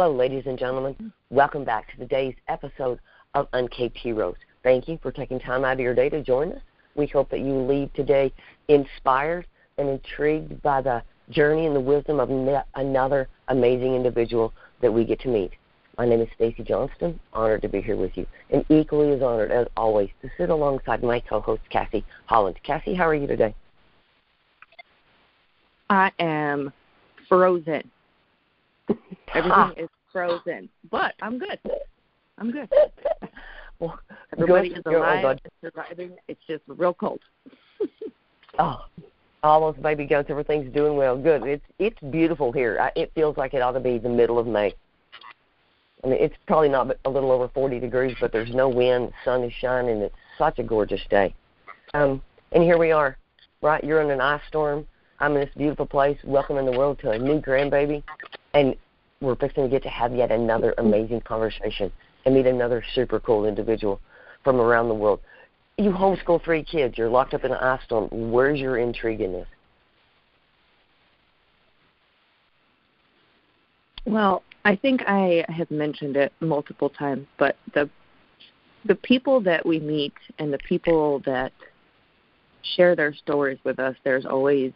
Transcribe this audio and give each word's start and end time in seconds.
Hello, 0.00 0.16
ladies 0.16 0.44
and 0.46 0.58
gentlemen. 0.58 1.12
Welcome 1.28 1.62
back 1.62 1.90
to 1.90 1.98
today's 1.98 2.34
episode 2.48 2.98
of 3.34 3.50
Uncaped 3.52 3.98
Heroes. 3.98 4.36
Thank 4.62 4.88
you 4.88 4.98
for 5.02 5.12
taking 5.12 5.38
time 5.38 5.62
out 5.62 5.74
of 5.74 5.80
your 5.80 5.94
day 5.94 6.08
to 6.08 6.22
join 6.22 6.52
us. 6.52 6.62
We 6.94 7.06
hope 7.06 7.28
that 7.28 7.40
you 7.40 7.52
leave 7.52 7.92
today 7.92 8.32
inspired 8.68 9.46
and 9.76 9.90
intrigued 9.90 10.62
by 10.62 10.80
the 10.80 11.02
journey 11.28 11.66
and 11.66 11.76
the 11.76 11.80
wisdom 11.80 12.18
of 12.18 12.30
another 12.76 13.28
amazing 13.48 13.94
individual 13.94 14.54
that 14.80 14.90
we 14.90 15.04
get 15.04 15.20
to 15.20 15.28
meet. 15.28 15.50
My 15.98 16.06
name 16.06 16.22
is 16.22 16.28
Stacy 16.34 16.62
Johnston. 16.62 17.20
Honored 17.34 17.60
to 17.60 17.68
be 17.68 17.82
here 17.82 17.96
with 17.96 18.16
you, 18.16 18.26
and 18.48 18.64
equally 18.70 19.12
as 19.12 19.20
honored 19.20 19.52
as 19.52 19.66
always 19.76 20.08
to 20.22 20.30
sit 20.38 20.48
alongside 20.48 21.02
my 21.02 21.20
co-host 21.20 21.60
Cassie 21.68 22.06
Holland. 22.24 22.58
Cassie, 22.62 22.94
how 22.94 23.06
are 23.06 23.14
you 23.14 23.26
today? 23.26 23.54
I 25.90 26.10
am 26.18 26.72
frozen. 27.28 27.82
Everything 29.34 29.72
is 29.76 29.88
frozen, 30.12 30.68
but 30.90 31.14
I'm 31.22 31.38
good. 31.38 31.58
I'm 32.38 32.50
good. 32.50 32.68
well, 33.78 33.98
everybody 34.32 34.70
good. 34.70 34.78
is 34.78 34.84
alive, 34.86 35.38
surviving. 35.62 36.12
It's 36.28 36.40
just 36.46 36.62
real 36.66 36.94
cold. 36.94 37.20
oh, 38.58 38.84
almost 39.42 39.82
baby 39.82 40.06
goats. 40.06 40.30
Everything's 40.30 40.72
doing 40.72 40.96
well. 40.96 41.16
Good. 41.16 41.42
It's 41.44 41.64
it's 41.78 42.00
beautiful 42.10 42.52
here. 42.52 42.78
I, 42.80 42.92
it 42.98 43.12
feels 43.14 43.36
like 43.36 43.54
it 43.54 43.62
ought 43.62 43.72
to 43.72 43.80
be 43.80 43.98
the 43.98 44.08
middle 44.08 44.38
of 44.38 44.46
May. 44.46 44.74
I 46.02 46.06
mean, 46.06 46.18
it's 46.18 46.34
probably 46.46 46.70
not 46.70 46.96
a 47.04 47.10
little 47.10 47.30
over 47.30 47.48
40 47.48 47.78
degrees, 47.78 48.16
but 48.20 48.32
there's 48.32 48.54
no 48.54 48.68
wind. 48.68 49.08
The 49.08 49.12
sun 49.24 49.44
is 49.44 49.52
shining. 49.52 49.98
It's 49.98 50.14
such 50.38 50.58
a 50.58 50.62
gorgeous 50.62 51.02
day. 51.10 51.34
Um, 51.92 52.22
and 52.52 52.62
here 52.62 52.78
we 52.78 52.90
are, 52.90 53.18
right? 53.60 53.84
You're 53.84 54.00
in 54.00 54.10
an 54.10 54.20
ice 54.20 54.40
storm. 54.48 54.86
I'm 55.18 55.34
in 55.34 55.40
this 55.40 55.54
beautiful 55.54 55.84
place, 55.84 56.18
welcoming 56.24 56.64
the 56.64 56.76
world 56.76 56.98
to 57.00 57.10
a 57.10 57.18
new 57.18 57.40
grandbaby, 57.40 58.02
and 58.54 58.74
we're 59.20 59.36
fixing 59.36 59.64
to 59.64 59.68
get 59.68 59.82
to 59.82 59.88
have 59.88 60.14
yet 60.14 60.30
another 60.30 60.74
amazing 60.78 61.20
conversation 61.20 61.92
and 62.24 62.34
meet 62.34 62.46
another 62.46 62.82
super 62.94 63.20
cool 63.20 63.44
individual 63.46 64.00
from 64.44 64.60
around 64.60 64.88
the 64.88 64.94
world. 64.94 65.20
You 65.76 65.90
homeschool 65.90 66.42
three 66.44 66.62
kids. 66.62 66.98
You're 66.98 67.08
locked 67.08 67.34
up 67.34 67.44
in 67.44 67.52
an 67.52 67.58
ice 67.58 67.80
storm. 67.84 68.08
Where's 68.10 68.58
your 68.58 68.78
intrigue 68.78 69.20
in 69.20 69.32
this? 69.32 69.46
Well, 74.06 74.42
I 74.64 74.76
think 74.76 75.02
I 75.06 75.44
have 75.48 75.70
mentioned 75.70 76.16
it 76.16 76.32
multiple 76.40 76.90
times, 76.90 77.26
but 77.38 77.56
the 77.74 77.88
the 78.86 78.94
people 78.94 79.42
that 79.42 79.64
we 79.64 79.78
meet 79.78 80.14
and 80.38 80.50
the 80.50 80.58
people 80.66 81.20
that 81.26 81.52
share 82.76 82.96
their 82.96 83.14
stories 83.14 83.58
with 83.62 83.78
us, 83.78 83.94
there's 84.04 84.24
always 84.24 84.72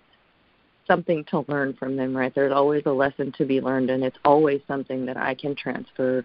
something 0.86 1.24
to 1.24 1.44
learn 1.48 1.74
from 1.74 1.96
them, 1.96 2.16
right? 2.16 2.34
There's 2.34 2.52
always 2.52 2.82
a 2.86 2.92
lesson 2.92 3.32
to 3.38 3.44
be 3.44 3.60
learned, 3.60 3.90
and 3.90 4.04
it's 4.04 4.18
always 4.24 4.60
something 4.66 5.06
that 5.06 5.16
I 5.16 5.34
can 5.34 5.54
transfer 5.54 6.24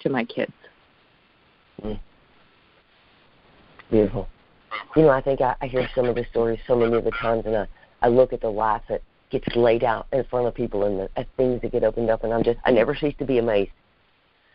to 0.00 0.08
my 0.08 0.24
kids. 0.24 0.52
Mm. 1.82 1.98
Beautiful. 3.90 4.28
You 4.96 5.02
know, 5.02 5.10
I 5.10 5.20
think 5.20 5.40
I, 5.40 5.54
I 5.60 5.66
hear 5.66 5.88
some 5.94 6.06
of 6.06 6.14
the 6.14 6.24
stories 6.30 6.58
so 6.66 6.76
many 6.76 6.94
of 6.94 7.04
the 7.04 7.10
times, 7.12 7.44
and 7.46 7.56
I, 7.56 7.66
I 8.00 8.08
look 8.08 8.32
at 8.32 8.40
the 8.40 8.50
life 8.50 8.82
that 8.88 9.02
gets 9.30 9.46
laid 9.56 9.84
out 9.84 10.06
in 10.12 10.24
front 10.24 10.46
of 10.46 10.54
people 10.54 10.84
and 10.84 11.00
the 11.00 11.08
at 11.16 11.26
things 11.36 11.60
that 11.62 11.72
get 11.72 11.84
opened 11.84 12.10
up, 12.10 12.24
and 12.24 12.32
I'm 12.32 12.42
just 12.42 12.58
I 12.64 12.70
never 12.70 12.94
cease 12.94 13.14
to 13.18 13.24
be 13.24 13.38
amazed 13.38 13.70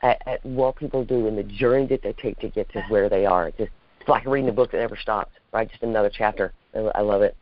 at, 0.03 0.21
at 0.27 0.45
what 0.45 0.75
people 0.75 1.03
do 1.03 1.27
and 1.27 1.37
the 1.37 1.43
journey 1.43 1.87
that 1.87 2.03
they 2.03 2.13
take 2.13 2.39
to 2.39 2.49
get 2.49 2.69
to 2.73 2.81
where 2.89 3.09
they 3.09 3.25
are. 3.25 3.47
It's 3.47 3.57
just 3.57 3.71
it's 3.99 4.09
like 4.09 4.25
reading 4.25 4.49
a 4.49 4.53
book 4.53 4.71
that 4.71 4.77
never 4.77 4.95
stops, 4.95 5.31
right? 5.51 5.69
Just 5.69 5.83
another 5.83 6.11
chapter. 6.15 6.53
I, 6.75 6.79
I 6.95 7.01
love 7.01 7.21
it. 7.21 7.35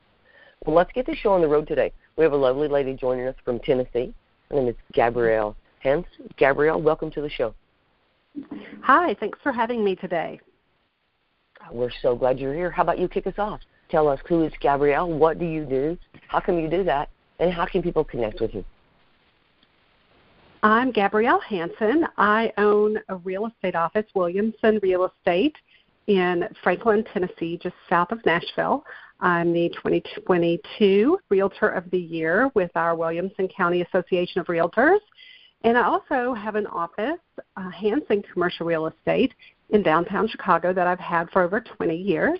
Well, 0.64 0.76
let's 0.76 0.92
get 0.94 1.06
the 1.06 1.16
show 1.16 1.34
on 1.34 1.42
the 1.42 1.48
road 1.48 1.68
today. 1.68 1.92
We 2.18 2.24
have 2.24 2.34
a 2.34 2.38
lovely 2.38 2.68
lady 2.68 2.94
joining 2.94 3.28
us 3.28 3.36
from 3.44 3.60
Tennessee. 3.60 4.14
Her 4.50 4.56
name 4.56 4.68
is 4.68 4.76
Gabrielle 4.94 5.56
Hens. 5.80 6.06
Gabrielle, 6.38 6.82
welcome 6.82 7.12
to 7.12 7.22
the 7.22 7.30
show. 7.30 7.54
Hi, 8.84 9.16
thanks 9.20 9.40
for 9.44 9.52
having 9.52 9.84
me 9.84 9.96
today. 9.96 10.40
We're 11.72 11.92
so 12.02 12.16
glad 12.16 12.40
you're 12.40 12.54
here. 12.54 12.72
How 12.72 12.84
about 12.84 13.00
you 13.00 13.08
kick 13.08 13.28
us 13.28 13.34
off? 13.38 13.62
Tell 13.90 14.08
us 14.08 14.20
who 14.28 14.44
is 14.44 14.54
Gabrielle, 14.60 15.12
what 15.12 15.40
do 15.40 15.46
you 15.46 15.64
do, 15.64 15.98
how 16.28 16.40
come 16.40 16.60
you 16.60 16.70
do 16.70 16.84
that, 16.84 17.10
and 17.40 17.52
how 17.52 17.66
can 17.66 17.84
people 17.84 18.04
connect 18.04 18.42
with 18.42 18.54
you? 18.54 18.66
I'm 20.64 20.92
Gabrielle 20.92 21.40
Hanson. 21.42 22.08
I 22.18 22.52
own 22.58 22.98
a 23.10 23.18
real 23.18 23.46
estate 23.46 23.76
office, 23.76 24.06
Williamson 24.16 24.80
Real 24.82 25.06
Estate, 25.06 25.56
in 26.08 26.48
Franklin, 26.64 27.06
Tennessee, 27.14 27.60
just 27.62 27.76
south 27.88 28.12
of 28.12 28.26
Nashville. 28.26 28.84
I'm 29.20 29.54
the 29.54 29.70
2022 29.70 31.20
Realtor 31.30 31.70
of 31.70 31.90
the 31.90 32.00
Year 32.00 32.52
with 32.54 32.72
our 32.76 32.96
Williamson 32.96 33.48
County 33.48 33.82
Association 33.82 34.42
of 34.42 34.48
Realtors. 34.48 35.00
And 35.64 35.78
I 35.78 35.84
also 35.84 36.34
have 36.34 36.56
an 36.56 36.68
office, 36.68 37.20
uh, 37.56 37.70
Hanson 37.70 38.24
Commercial 38.34 38.66
Real 38.66 38.88
Estate, 38.88 39.34
in 39.70 39.82
downtown 39.82 40.28
Chicago 40.28 40.74
that 40.74 40.86
I've 40.86 41.00
had 41.00 41.30
for 41.32 41.42
over 41.42 41.62
20 41.62 41.96
years. 41.96 42.40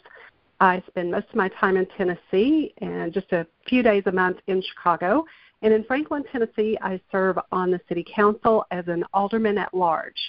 I 0.60 0.84
spend 0.88 1.12
most 1.12 1.30
of 1.30 1.36
my 1.36 1.50
time 1.50 1.78
in 1.78 1.88
Tennessee 1.98 2.74
and 2.80 3.14
just 3.14 3.32
a 3.32 3.48
few 3.68 3.82
days 3.82 4.04
a 4.06 4.12
month 4.12 4.38
in 4.48 4.62
Chicago. 4.62 5.26
And 5.62 5.74
in 5.74 5.84
Franklin, 5.86 6.24
Tennessee, 6.32 6.78
I 6.82 7.00
serve 7.12 7.40
on 7.52 7.72
the 7.72 7.82
City 7.88 8.06
Council 8.14 8.66
as 8.72 8.88
an 8.88 9.04
alderman 9.14 9.58
at 9.58 9.74
large. 9.74 10.20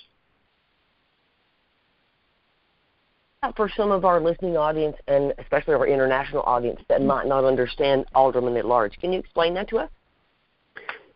For 3.55 3.71
some 3.77 3.91
of 3.91 4.05
our 4.05 4.21
listening 4.21 4.57
audience 4.57 4.97
and 5.07 5.33
especially 5.39 5.75
our 5.75 5.87
international 5.87 6.43
audience 6.43 6.81
that 6.89 7.03
might 7.03 7.27
not 7.27 7.45
understand 7.45 8.07
alderman 8.15 8.57
at 8.57 8.67
large, 8.67 8.99
can 8.99 9.13
you 9.13 9.19
explain 9.19 9.55
that 9.55 9.69
to 9.69 9.79
us? 9.79 9.91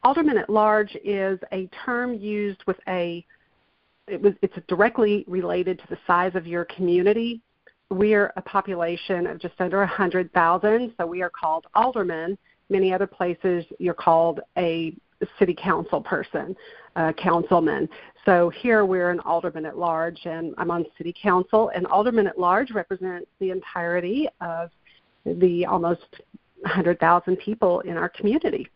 Alderman 0.02 0.38
at 0.38 0.48
large 0.48 0.96
is 1.04 1.38
a 1.52 1.68
term 1.84 2.14
used 2.14 2.62
with 2.66 2.78
a 2.88 3.24
it 4.06 4.20
was 4.20 4.32
it's 4.42 4.54
directly 4.66 5.24
related 5.28 5.78
to 5.78 5.84
the 5.88 5.98
size 6.06 6.34
of 6.34 6.46
your 6.46 6.64
community 6.64 7.40
we're 7.90 8.32
a 8.36 8.42
population 8.42 9.26
of 9.26 9.38
just 9.38 9.54
under 9.58 9.78
100,000, 9.78 10.94
so 10.96 11.06
we 11.06 11.22
are 11.22 11.30
called 11.30 11.66
aldermen. 11.74 12.38
Many 12.68 12.92
other 12.92 13.06
places, 13.06 13.64
you're 13.78 13.94
called 13.94 14.40
a 14.56 14.94
city 15.38 15.56
council 15.60 16.00
person, 16.00 16.56
a 16.94 17.12
councilman. 17.12 17.88
So 18.26 18.50
here 18.50 18.84
we're 18.84 19.10
an 19.10 19.20
alderman 19.20 19.64
at 19.64 19.78
large, 19.78 20.18
and 20.24 20.54
I'm 20.58 20.70
on 20.70 20.84
city 20.98 21.14
council. 21.20 21.70
And 21.74 21.86
alderman 21.86 22.26
at 22.26 22.38
large 22.38 22.70
represents 22.70 23.26
the 23.38 23.50
entirety 23.50 24.28
of 24.40 24.70
the 25.24 25.64
almost 25.66 26.20
100,000 26.62 27.36
people 27.36 27.80
in 27.80 27.96
our 27.96 28.08
community. 28.08 28.68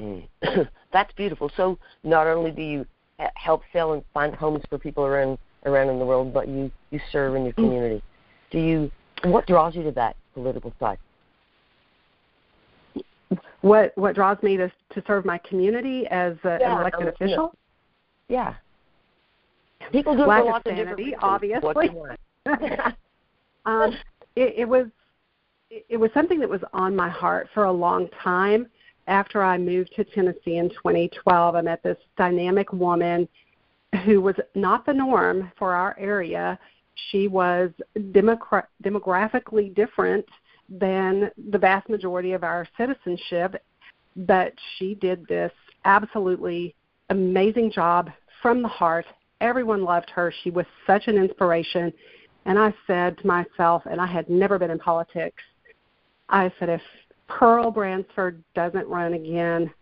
Mm. 0.00 0.26
That's 0.92 1.12
beautiful. 1.14 1.50
So 1.56 1.78
not 2.02 2.26
only 2.26 2.50
do 2.50 2.62
you 2.62 2.86
help 3.34 3.62
sell 3.72 3.92
and 3.92 4.02
find 4.12 4.34
homes 4.34 4.62
for 4.68 4.78
people 4.78 5.04
around 5.04 5.38
around 5.66 5.88
in 5.88 5.98
the 5.98 6.04
world, 6.04 6.32
but 6.32 6.48
you 6.48 6.70
you 6.90 7.00
serve 7.12 7.34
in 7.36 7.44
your 7.44 7.52
mm. 7.52 7.56
community. 7.56 8.02
Do 8.50 8.58
you? 8.58 8.90
What 9.24 9.46
draws 9.46 9.74
you 9.74 9.82
to 9.84 9.92
that 9.92 10.16
political 10.34 10.74
side? 10.80 10.98
What 13.62 13.92
what 13.96 14.14
draws 14.14 14.42
me 14.42 14.56
to 14.56 14.68
to 14.68 15.02
serve 15.06 15.24
my 15.24 15.38
community 15.38 16.06
as 16.08 16.36
a, 16.44 16.58
yeah, 16.60 16.74
an 16.74 16.80
elected 16.80 17.02
um, 17.02 17.08
official? 17.08 17.54
Yeah. 18.28 18.54
People 19.92 20.16
do 20.16 20.24
Lack 20.24 20.44
of 20.44 20.62
sanity, 20.66 21.14
obviously. 21.20 21.90
um, 23.66 23.96
it, 24.36 24.54
it 24.58 24.68
was 24.68 24.86
it 25.70 25.96
was 25.96 26.10
something 26.14 26.38
that 26.40 26.48
was 26.48 26.60
on 26.72 26.94
my 26.94 27.08
heart 27.08 27.48
for 27.52 27.64
a 27.64 27.72
long 27.72 28.08
time. 28.22 28.66
After 29.06 29.42
I 29.42 29.58
moved 29.58 29.92
to 29.96 30.04
Tennessee 30.04 30.56
in 30.56 30.70
2012, 30.70 31.54
I 31.54 31.60
met 31.60 31.82
this 31.82 31.98
dynamic 32.16 32.72
woman 32.72 33.28
who 34.04 34.20
was 34.20 34.36
not 34.54 34.86
the 34.86 34.92
norm 34.92 35.50
for 35.58 35.74
our 35.74 35.96
area. 35.98 36.58
She 37.10 37.28
was 37.28 37.70
demogra- 37.96 38.66
demographically 38.82 39.74
different 39.74 40.24
than 40.68 41.30
the 41.50 41.58
vast 41.58 41.88
majority 41.88 42.32
of 42.32 42.44
our 42.44 42.66
citizenship, 42.78 43.62
but 44.16 44.54
she 44.76 44.94
did 44.94 45.26
this 45.26 45.52
absolutely 45.84 46.74
amazing 47.10 47.70
job 47.70 48.10
from 48.44 48.60
the 48.60 48.68
heart. 48.68 49.06
Everyone 49.40 49.84
loved 49.84 50.10
her. 50.10 50.30
She 50.42 50.50
was 50.50 50.66
such 50.86 51.08
an 51.08 51.16
inspiration. 51.16 51.90
And 52.44 52.58
I 52.58 52.74
said 52.86 53.16
to 53.16 53.26
myself, 53.26 53.82
and 53.90 53.98
I 53.98 54.06
had 54.06 54.28
never 54.28 54.58
been 54.58 54.70
in 54.70 54.78
politics, 54.78 55.42
I 56.28 56.52
said, 56.58 56.68
if 56.68 56.82
Pearl 57.26 57.70
Bransford 57.70 58.44
doesn't 58.54 58.86
run 58.86 59.14
again, 59.14 59.72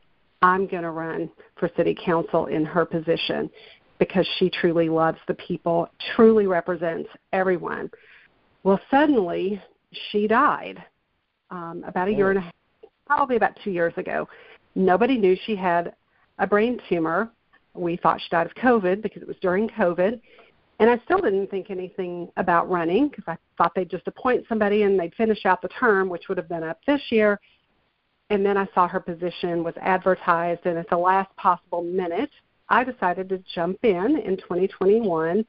I'm 0.43 0.69
going 0.69 0.85
to 0.85 0.93
run 0.93 1.29
for 1.59 1.71
city 1.77 1.97
council 2.07 2.47
in 2.47 2.65
her 2.65 2.85
position 2.85 3.51
because 3.99 4.29
she 4.39 4.49
truly 4.49 4.89
loves 4.89 5.19
the 5.27 5.35
people, 5.35 5.89
truly 6.15 6.47
represents 6.47 7.09
everyone. 7.33 7.91
Well, 8.63 8.79
suddenly 8.93 9.61
she 10.11 10.29
died 10.29 10.85
um, 11.51 11.83
about 11.85 12.07
a 12.07 12.13
year 12.13 12.31
and 12.31 12.39
a 12.39 12.43
half, 12.43 12.55
probably 13.09 13.35
about 13.35 13.59
two 13.65 13.73
years 13.73 13.95
ago. 13.97 14.29
Nobody 14.77 15.19
knew 15.19 15.37
she 15.47 15.57
had 15.57 15.97
a 16.39 16.47
brain 16.47 16.79
tumor. 16.89 17.29
We 17.75 17.97
thought 17.97 18.21
she 18.21 18.29
died 18.31 18.47
of 18.47 18.55
COVID 18.55 19.03
because 19.03 19.23
it 19.23 19.29
was 19.29 19.37
during 19.41 19.69
COVID. 19.69 20.21
And 20.79 20.91
I 20.91 21.01
still 21.05 21.19
didn't 21.19 21.51
think 21.51 21.71
anything 21.71 22.29
about 22.37 22.69
running 22.69 23.09
because 23.09 23.25
I 23.27 23.37
thought 23.57 23.73
they'd 23.75 23.91
just 23.91 24.07
appoint 24.09 24.45
somebody 24.49 24.83
and 24.83 24.99
they'd 24.99 25.15
finish 25.15 25.47
out 25.47 25.63
the 25.63 25.69
term, 25.69 26.09
which 26.09 26.29
would 26.29 26.39
have 26.39 26.49
been 26.49 26.65
up 26.65 26.81
this 26.87 27.03
year. 27.11 27.41
and 28.31 28.45
then 28.45 28.57
I 28.57 28.67
saw 28.75 28.89
her 28.89 28.99
position 28.99 29.63
was 29.63 29.75
advertised, 29.81 30.65
and 30.65 30.79
at 30.79 30.89
the 30.89 30.97
last 30.97 31.35
possible 31.37 31.83
minute, 31.83 32.31
I 32.69 32.83
decided 32.83 33.29
to 33.29 33.43
jump 33.55 33.79
in 33.85 34.19
in 34.25 34.39
2021 34.39 35.45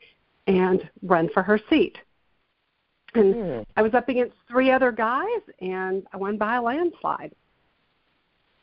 and 0.47 0.89
run 1.01 1.29
for 1.33 1.41
her 1.41 1.57
seat. 1.69 1.97
And 3.15 3.35
mm. 3.35 3.65
I 3.77 3.81
was 3.81 3.93
up 3.93 4.09
against 4.09 4.35
three 4.49 4.69
other 4.69 4.91
guys, 4.91 5.41
and 5.61 6.05
I 6.11 6.17
won 6.17 6.37
by 6.37 6.55
a 6.55 6.61
landslide. 6.61 7.33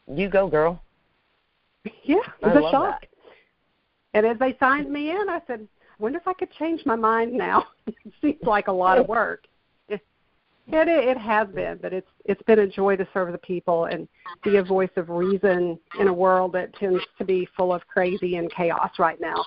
You 0.07 0.29
go, 0.29 0.49
girl. 0.49 0.83
Yeah, 2.05 2.17
it 2.17 2.47
was 2.47 2.57
a 2.57 2.71
shock. 2.71 3.01
That. 3.01 3.10
And 4.15 4.27
as 4.27 4.39
they 4.39 4.57
signed 4.59 4.91
me 4.91 5.11
in, 5.11 5.29
I 5.29 5.41
said, 5.47 5.67
I 5.81 6.03
wonder 6.03 6.19
if 6.19 6.27
I 6.27 6.33
could 6.33 6.51
change 6.53 6.85
my 6.85 6.97
mind 6.97 7.33
now. 7.33 7.67
it 7.87 7.95
seems 8.21 8.43
like 8.43 8.69
a 8.69 8.73
lot 8.73 8.99
of 8.99 9.09
work. 9.09 9.45
It, 9.89 10.01
it 10.89 10.89
it 10.89 11.19
has 11.19 11.49
been, 11.49 11.79
but 11.83 11.93
it's 11.93 12.09
it's 12.25 12.43
been 12.43 12.61
a 12.61 12.67
joy 12.67 12.97
to 12.97 13.07
serve 13.13 13.33
the 13.33 13.39
people 13.39 13.87
and 13.87 14.07
be 14.45 14.57
a 14.57 14.63
voice 14.63 14.91
of 14.97 15.09
reason 15.11 15.79
in 15.99 16.09
a 16.09 16.13
world 16.13 16.53
that 16.53 16.75
tends 16.75 17.03
to 17.19 17.25
be 17.25 17.49
full 17.57 17.73
of 17.73 17.87
crazy 17.87 18.37
and 18.37 18.53
chaos 18.53 18.91
right 18.99 19.21
now. 19.21 19.45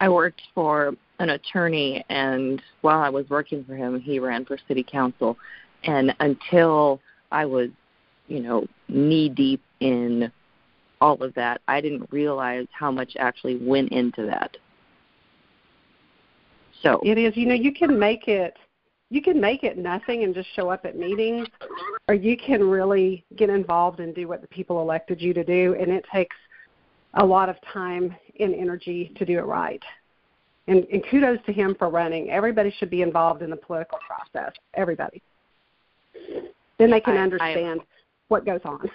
I 0.00 0.08
worked 0.08 0.42
for 0.54 0.94
an 1.20 1.30
attorney, 1.30 2.04
and 2.08 2.60
while 2.80 3.00
I 3.00 3.08
was 3.08 3.28
working 3.30 3.64
for 3.64 3.76
him, 3.76 4.00
he 4.00 4.18
ran 4.18 4.44
for 4.44 4.58
city 4.66 4.82
council. 4.82 5.36
And 5.84 6.14
until 6.18 7.00
I 7.30 7.44
was, 7.44 7.68
you 8.26 8.40
know, 8.40 8.66
knee 8.88 9.28
deep 9.28 9.62
in 9.78 10.32
all 11.02 11.20
of 11.20 11.34
that, 11.34 11.60
I 11.66 11.80
didn't 11.80 12.08
realize 12.12 12.66
how 12.70 12.92
much 12.92 13.14
actually 13.18 13.56
went 13.56 13.90
into 13.90 14.24
that. 14.26 14.56
So 16.82 17.00
it 17.04 17.18
is. 17.18 17.36
You 17.36 17.46
know, 17.46 17.54
you 17.54 17.72
can 17.72 17.98
make 17.98 18.28
it. 18.28 18.56
You 19.10 19.20
can 19.20 19.38
make 19.38 19.62
it 19.62 19.76
nothing 19.76 20.22
and 20.22 20.34
just 20.34 20.48
show 20.54 20.70
up 20.70 20.86
at 20.86 20.96
meetings, 20.96 21.46
or 22.08 22.14
you 22.14 22.34
can 22.34 22.62
really 22.64 23.24
get 23.36 23.50
involved 23.50 24.00
and 24.00 24.14
do 24.14 24.26
what 24.26 24.40
the 24.40 24.46
people 24.46 24.80
elected 24.80 25.20
you 25.20 25.34
to 25.34 25.44
do, 25.44 25.76
and 25.78 25.90
it 25.90 26.04
takes 26.10 26.36
a 27.14 27.24
lot 27.24 27.50
of 27.50 27.56
time 27.70 28.14
and 28.40 28.54
energy 28.54 29.12
to 29.16 29.26
do 29.26 29.38
it 29.38 29.44
right. 29.44 29.82
And, 30.66 30.86
and 30.90 31.04
kudos 31.10 31.40
to 31.44 31.52
him 31.52 31.74
for 31.78 31.90
running. 31.90 32.30
Everybody 32.30 32.74
should 32.78 32.88
be 32.88 33.02
involved 33.02 33.42
in 33.42 33.50
the 33.50 33.56
political 33.56 33.98
process. 34.06 34.54
Everybody. 34.74 35.20
Then 36.78 36.90
they 36.90 37.00
can 37.00 37.18
I, 37.18 37.22
understand 37.22 37.80
I, 37.80 37.86
what 38.28 38.46
goes 38.46 38.60
on. 38.64 38.90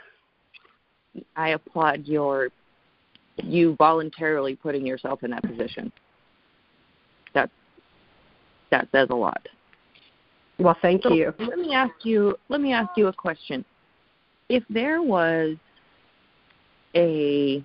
I 1.35 1.49
applaud 1.49 2.05
your 2.05 2.49
you 3.37 3.75
voluntarily 3.75 4.55
putting 4.55 4.85
yourself 4.85 5.23
in 5.23 5.31
that 5.31 5.43
position. 5.43 5.91
That 7.33 7.49
that 8.71 8.87
says 8.91 9.07
a 9.11 9.15
lot. 9.15 9.47
Well, 10.59 10.77
thank 10.81 11.03
so 11.03 11.13
you. 11.13 11.33
Let 11.39 11.59
me 11.59 11.73
ask 11.73 11.93
you. 12.03 12.35
Let 12.49 12.61
me 12.61 12.73
ask 12.73 12.89
you 12.97 13.07
a 13.07 13.13
question. 13.13 13.63
If 14.49 14.63
there 14.69 15.01
was 15.01 15.55
a 16.95 17.63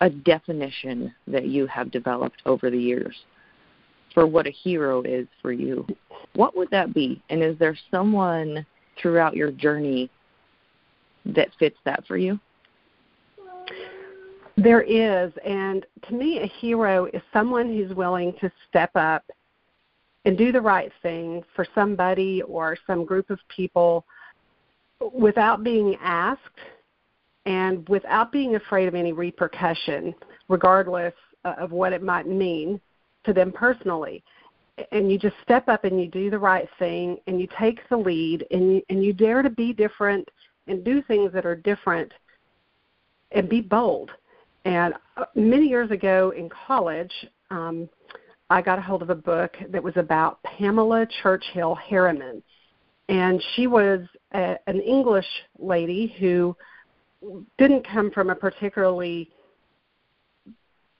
a 0.00 0.10
definition 0.10 1.12
that 1.26 1.46
you 1.46 1.66
have 1.66 1.90
developed 1.90 2.40
over 2.46 2.70
the 2.70 2.78
years 2.78 3.16
for 4.14 4.26
what 4.26 4.46
a 4.46 4.50
hero 4.50 5.02
is 5.02 5.26
for 5.42 5.52
you, 5.52 5.86
what 6.34 6.56
would 6.56 6.70
that 6.70 6.94
be? 6.94 7.20
And 7.30 7.42
is 7.42 7.58
there 7.58 7.76
someone 7.90 8.64
throughout 9.00 9.34
your 9.34 9.50
journey 9.50 10.08
that 11.26 11.48
fits 11.58 11.76
that 11.84 12.06
for 12.06 12.16
you? 12.16 12.38
There 14.58 14.82
is, 14.82 15.32
and 15.46 15.86
to 16.08 16.14
me, 16.14 16.40
a 16.40 16.46
hero 16.46 17.06
is 17.12 17.22
someone 17.32 17.68
who's 17.68 17.94
willing 17.94 18.34
to 18.40 18.50
step 18.68 18.90
up 18.96 19.24
and 20.24 20.36
do 20.36 20.50
the 20.50 20.60
right 20.60 20.90
thing 21.00 21.44
for 21.54 21.64
somebody 21.76 22.42
or 22.42 22.76
some 22.84 23.04
group 23.04 23.30
of 23.30 23.38
people 23.54 24.04
without 25.14 25.62
being 25.62 25.96
asked 26.02 26.40
and 27.46 27.88
without 27.88 28.32
being 28.32 28.56
afraid 28.56 28.88
of 28.88 28.96
any 28.96 29.12
repercussion, 29.12 30.12
regardless 30.48 31.14
of 31.44 31.70
what 31.70 31.92
it 31.92 32.02
might 32.02 32.26
mean 32.26 32.80
to 33.26 33.32
them 33.32 33.52
personally. 33.52 34.24
And 34.90 35.08
you 35.08 35.20
just 35.20 35.36
step 35.40 35.68
up 35.68 35.84
and 35.84 36.00
you 36.00 36.08
do 36.08 36.30
the 36.30 36.38
right 36.38 36.68
thing 36.80 37.18
and 37.28 37.40
you 37.40 37.46
take 37.56 37.88
the 37.88 37.96
lead 37.96 38.44
and 38.50 38.74
you, 38.74 38.82
and 38.88 39.04
you 39.04 39.12
dare 39.12 39.42
to 39.42 39.50
be 39.50 39.72
different 39.72 40.28
and 40.66 40.84
do 40.84 41.00
things 41.02 41.32
that 41.32 41.46
are 41.46 41.54
different 41.54 42.10
and 43.30 43.48
be 43.48 43.60
bold 43.60 44.10
and 44.64 44.94
uh, 45.16 45.24
many 45.34 45.66
years 45.66 45.90
ago 45.90 46.32
in 46.36 46.48
college, 46.48 47.12
um, 47.50 47.88
I 48.50 48.62
got 48.62 48.78
a 48.78 48.82
hold 48.82 49.02
of 49.02 49.10
a 49.10 49.14
book 49.14 49.56
that 49.70 49.82
was 49.82 49.96
about 49.96 50.42
Pamela 50.42 51.06
Churchill 51.22 51.74
Harriman. 51.74 52.42
And 53.08 53.42
she 53.54 53.66
was 53.66 54.00
a, 54.34 54.56
an 54.66 54.80
English 54.80 55.26
lady 55.58 56.14
who 56.18 56.56
didn't 57.58 57.86
come 57.86 58.10
from 58.10 58.30
a 58.30 58.34
particularly 58.34 59.30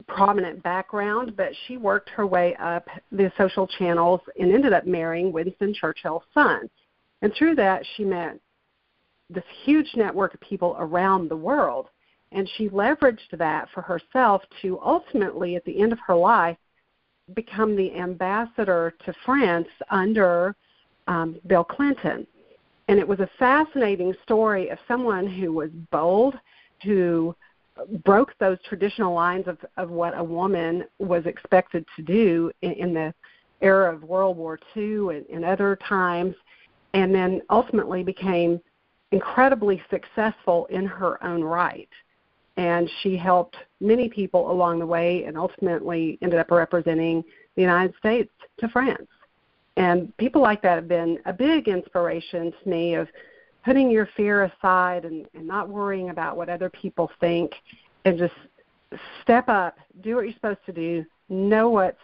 prominent 0.07 0.63
background, 0.63 1.37
but 1.37 1.53
she 1.67 1.77
worked 1.77 2.09
her 2.11 2.27
way 2.27 2.57
up 2.57 2.89
the 3.13 3.31
social 3.37 3.67
channels 3.67 4.21
and 4.39 4.53
ended 4.53 4.73
up 4.73 4.87
marrying 4.87 5.33
Winston 5.33 5.75
Churchill's 5.75 6.23
son. 6.33 6.69
And 7.21 7.33
through 7.37 7.57
that, 7.57 7.83
she 7.97 8.05
met 8.05 8.39
this 9.31 9.45
huge 9.65 9.89
network 9.95 10.35
of 10.35 10.41
people 10.41 10.77
around 10.79 11.29
the 11.29 11.37
world. 11.37 11.89
And 12.33 12.49
she 12.57 12.69
leveraged 12.69 13.37
that 13.39 13.69
for 13.73 13.83
herself 13.83 14.43
to 14.63 14.79
ultimately, 14.81 15.57
at 15.57 15.65
the 15.65 15.81
end 15.81 15.93
of 15.93 15.99
her 16.07 16.15
life, 16.15 16.57
become 17.35 17.77
the 17.77 17.95
ambassador 17.95 18.95
to 19.05 19.13
France 19.25 19.69
under 19.91 20.55
um, 21.07 21.37
Bill 21.47 21.65
Clinton. 21.65 22.27
And 22.89 22.99
it 22.99 23.07
was 23.07 23.21
a 23.21 23.31
fascinating 23.39 24.15
story 24.23 24.69
of 24.69 24.79
someone 24.87 25.27
who 25.27 25.53
was 25.53 25.71
bold, 25.91 26.35
who 26.83 27.35
broke 28.05 28.35
those 28.39 28.59
traditional 28.69 29.15
lines 29.15 29.47
of, 29.47 29.59
of 29.77 29.91
what 29.91 30.17
a 30.17 30.25
woman 30.25 30.85
was 30.99 31.25
expected 31.27 31.85
to 31.97 32.03
do 32.03 32.51
in, 32.63 32.73
in 32.73 32.95
the 32.95 33.15
era 33.61 33.95
of 33.95 34.05
World 34.05 34.37
War 34.37 34.59
II 34.77 35.17
and, 35.17 35.27
and 35.33 35.45
other 35.45 35.79
times, 35.89 36.35
and 36.95 37.15
then 37.15 37.43
ultimately 37.51 38.03
became 38.03 38.61
incredibly 39.13 39.83
successful 39.91 40.67
in 40.67 40.87
her 40.87 41.23
own 41.25 41.43
right 41.43 41.89
and 42.59 42.91
she 43.03 43.17
helped 43.17 43.57
many 43.81 44.09
people 44.09 44.51
along 44.51 44.81
the 44.81 44.87
way 44.87 45.25
and 45.25 45.39
ultimately 45.39 46.19
ended 46.21 46.41
up 46.41 46.51
representing 46.51 47.23
the 47.55 47.63
United 47.63 47.95
States 47.99 48.31
to 48.59 48.69
France. 48.69 49.07
And 49.77 50.15
people 50.17 50.43
like 50.43 50.61
that 50.63 50.75
have 50.75 50.89
been 50.89 51.21
a 51.25 51.33
big 51.33 51.69
inspiration 51.69 52.53
to 52.53 52.69
me 52.69 52.95
of 52.95 53.07
putting 53.65 53.89
your 53.91 54.09
fear 54.17 54.45
aside 54.45 55.05
and, 55.05 55.27
and 55.35 55.47
not 55.47 55.69
worrying 55.69 56.11
about 56.11 56.37
what 56.37 56.49
other 56.49 56.69
people 56.69 57.09
think 57.21 57.53
and 58.05 58.19
just 58.19 58.35
step 59.23 59.49
up, 59.49 59.79
do 60.03 60.17
what 60.17 60.23
you're 60.25 60.35
supposed 60.35 60.67
to 60.67 60.73
do, 60.73 61.07
know 61.29 61.71
what's 61.71 62.01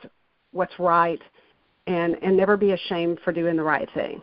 what's 0.52 0.78
right 0.78 1.20
and 1.88 2.16
and 2.22 2.36
never 2.36 2.56
be 2.56 2.72
ashamed 2.72 3.18
for 3.24 3.32
doing 3.32 3.56
the 3.56 3.62
right 3.62 3.88
thing. 3.92 4.22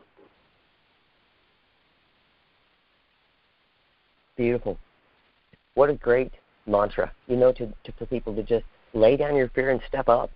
Beautiful 4.38 4.78
what 5.76 5.90
a 5.90 5.94
great 5.94 6.32
mantra, 6.66 7.12
you 7.28 7.36
know, 7.36 7.52
to, 7.54 7.68
to 7.84 7.92
for 7.98 8.06
people 8.06 8.36
to 8.36 8.44
just 8.44 8.66
lay 8.94 9.18
down 9.18 9.36
your 9.36 9.50
fear 9.50 9.70
and 9.72 9.82
step 9.88 10.10
up. 10.10 10.32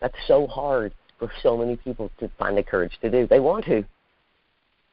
That's 0.00 0.16
so 0.26 0.46
hard 0.46 0.92
for 1.18 1.30
so 1.42 1.56
many 1.56 1.76
people 1.76 2.10
to 2.18 2.28
find 2.38 2.56
the 2.56 2.62
courage 2.62 2.98
to 3.02 3.10
do. 3.10 3.26
They 3.26 3.40
want 3.40 3.64
to. 3.66 3.84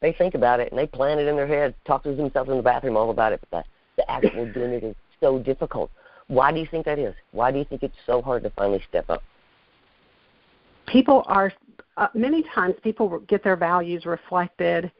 They 0.02 0.14
think 0.14 0.36
about 0.36 0.60
it 0.60 0.72
and 0.72 0.80
they 0.80 0.86
plan 0.86 1.20
it 1.20 1.28
in 1.28 1.36
their 1.36 1.48
head, 1.48 1.76
talk 1.86 2.04
to 2.04 2.16
themselves 2.16 2.50
in 2.50 2.58
the 2.58 2.64
bathroom 2.64 2.96
all 2.96 3.10
about 3.10 3.34
it, 3.34 3.42
but 3.50 3.66
the, 3.98 4.04
the 4.04 4.12
actual 4.12 4.46
doing 4.54 4.72
it 4.74 4.84
is 4.84 4.96
so 5.20 5.40
difficult. 5.40 5.92
Why 6.28 6.52
do 6.52 6.60
you 6.60 6.68
think 6.70 6.86
that 6.86 7.00
is? 7.00 7.16
Why 7.32 7.52
do 7.52 7.58
you 7.58 7.66
think 7.66 7.84
it's 7.84 7.98
so 8.06 8.22
hard 8.22 8.44
to 8.44 8.52
finally 8.52 8.84
step 8.88 9.10
up? 9.10 9.24
People 10.88 11.24
are 11.28 11.52
uh, 11.98 12.08
many 12.14 12.44
times 12.56 12.76
people 12.84 13.20
get 13.28 13.44
their 13.44 13.56
values 13.56 14.06
reflected 14.06 14.92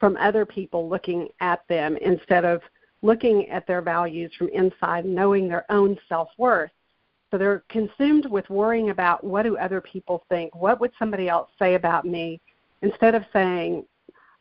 from 0.00 0.16
other 0.16 0.46
people 0.46 0.88
looking 0.88 1.28
at 1.40 1.66
them 1.68 1.96
instead 2.00 2.44
of 2.44 2.62
looking 3.02 3.48
at 3.48 3.66
their 3.66 3.82
values 3.82 4.32
from 4.36 4.48
inside, 4.48 5.04
knowing 5.04 5.48
their 5.48 5.70
own 5.70 5.96
self 6.08 6.28
worth. 6.38 6.70
So 7.30 7.38
they're 7.38 7.62
consumed 7.68 8.26
with 8.26 8.48
worrying 8.48 8.90
about 8.90 9.22
what 9.22 9.42
do 9.42 9.56
other 9.58 9.80
people 9.80 10.24
think? 10.28 10.54
What 10.54 10.80
would 10.80 10.92
somebody 10.98 11.28
else 11.28 11.50
say 11.58 11.74
about 11.74 12.04
me? 12.04 12.40
Instead 12.82 13.14
of 13.14 13.24
saying, 13.32 13.84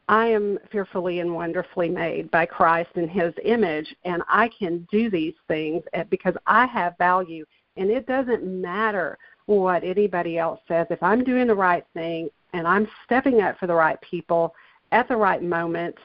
I 0.09 0.27
am 0.27 0.57
fearfully 0.71 1.19
and 1.19 1.33
wonderfully 1.33 1.89
made 1.89 2.31
by 2.31 2.45
Christ 2.45 2.91
in 2.95 3.09
His 3.09 3.33
image, 3.43 3.93
and 4.05 4.23
I 4.29 4.49
can 4.57 4.87
do 4.89 5.09
these 5.09 5.33
things 5.47 5.83
because 6.09 6.35
I 6.45 6.65
have 6.67 6.97
value. 6.97 7.45
And 7.75 7.91
it 7.91 8.07
doesn't 8.07 8.43
matter 8.43 9.17
what 9.47 9.83
anybody 9.83 10.37
else 10.37 10.59
says. 10.67 10.87
If 10.89 11.03
I'm 11.03 11.23
doing 11.23 11.47
the 11.47 11.55
right 11.55 11.85
thing 11.93 12.29
and 12.53 12.65
I'm 12.65 12.87
stepping 13.05 13.41
up 13.41 13.57
for 13.59 13.67
the 13.67 13.73
right 13.73 13.99
people 14.01 14.53
at 14.91 15.07
the 15.09 15.17
right 15.17 15.43
moment, 15.43 15.95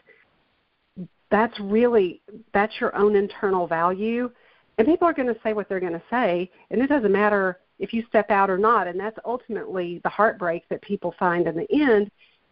that's 1.33 1.59
really 1.59 2.23
that's 2.55 2.81
your 2.81 2.95
own 2.95 3.17
internal 3.17 3.67
value 3.67 4.31
and 4.79 4.87
people 4.87 5.09
are 5.09 5.12
going 5.12 5.27
to 5.27 5.41
say 5.43 5.53
what 5.53 5.69
they're 5.69 5.81
going 5.81 5.93
to 5.93 6.03
say 6.09 6.49
and 6.71 6.81
it 6.81 6.87
doesn't 6.87 7.12
matter 7.12 7.59
if 7.81 7.93
you 7.93 8.05
step 8.09 8.31
out 8.31 8.49
or 8.49 8.59
not 8.59 8.87
and 8.87 9.01
that's 9.01 9.19
ultimately 9.25 10.01
the 10.05 10.09
heartbreak 10.09 10.62
that 10.69 10.81
people 10.83 11.12
find 11.19 11.49
in 11.49 11.57
the 11.57 11.67
end 11.73 12.09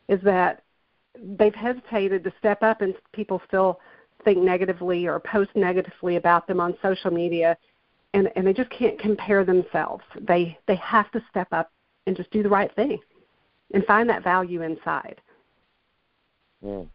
is 0.09 0.21
that 0.25 0.65
they've 1.39 1.55
hesitated 1.55 2.25
to 2.25 2.33
step 2.39 2.63
up, 2.63 2.81
and 2.83 2.95
people 3.13 3.41
still 3.47 3.81
think 4.25 4.39
negatively 4.39 5.07
or 5.07 5.19
post 5.21 5.51
negatively 5.55 6.17
about 6.17 6.47
them 6.47 6.61
on 6.61 6.77
social 6.83 7.11
media, 7.11 7.57
and 8.15 8.31
and 8.37 8.47
they 8.47 8.53
just 8.53 8.71
can't 8.71 8.99
compare 8.99 9.45
themselves. 9.45 10.05
They 10.21 10.59
they 10.67 10.77
have 10.77 11.11
to 11.13 11.23
step 11.31 11.49
up 11.53 11.71
and 12.07 12.17
just 12.17 12.31
do 12.31 12.43
the 12.43 12.49
right 12.49 12.75
thing, 12.75 12.99
and 13.73 13.85
find 13.85 14.09
that 14.09 14.25
value 14.25 14.63
inside. 14.63 15.21
Mm. 16.65 16.89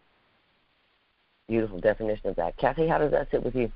Beautiful 1.48 1.80
definition 1.80 2.30
of 2.30 2.36
that, 2.38 2.58
Cassie. 2.58 2.88
How 2.88 2.98
does 2.98 3.12
that 3.12 3.30
sit 3.30 3.44
with 3.44 3.56
you? 3.56 3.72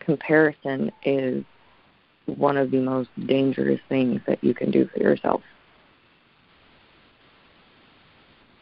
Comparison 0.00 0.92
is 1.04 1.44
one 2.26 2.56
of 2.56 2.70
the 2.70 2.80
most 2.80 3.08
dangerous 3.26 3.80
things 3.88 4.20
that 4.26 4.42
you 4.42 4.52
can 4.52 4.70
do 4.70 4.88
for 4.92 5.00
yourself. 5.00 5.42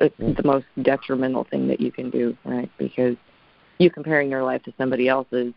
It's 0.01 0.17
mm. 0.17 0.37
the 0.37 0.43
most 0.45 0.67
detrimental 0.83 1.45
thing 1.45 1.67
that 1.69 1.81
you 1.81 1.91
can 1.91 2.11
do, 2.11 2.37
right? 2.45 2.71
Because 2.79 3.17
you 3.79 3.91
comparing 3.91 4.31
your 4.31 4.43
life 4.43 4.63
to 4.65 4.75
somebody 4.79 5.09
else's 5.09 5.53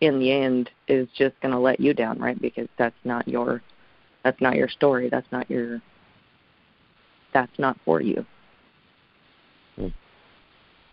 in 0.00 0.18
the 0.18 0.32
end 0.32 0.70
is 0.88 1.08
just 1.16 1.40
going 1.40 1.52
to 1.52 1.58
let 1.58 1.80
you 1.80 1.94
down, 1.94 2.18
right? 2.18 2.40
Because 2.40 2.68
that's 2.78 2.96
not 3.04 3.26
your 3.26 3.62
that's 4.24 4.40
not 4.40 4.56
your 4.56 4.68
story. 4.68 5.08
That's 5.08 5.30
not 5.32 5.50
your 5.50 5.80
that's 7.32 7.58
not 7.58 7.78
for 7.84 8.00
you. 8.00 8.26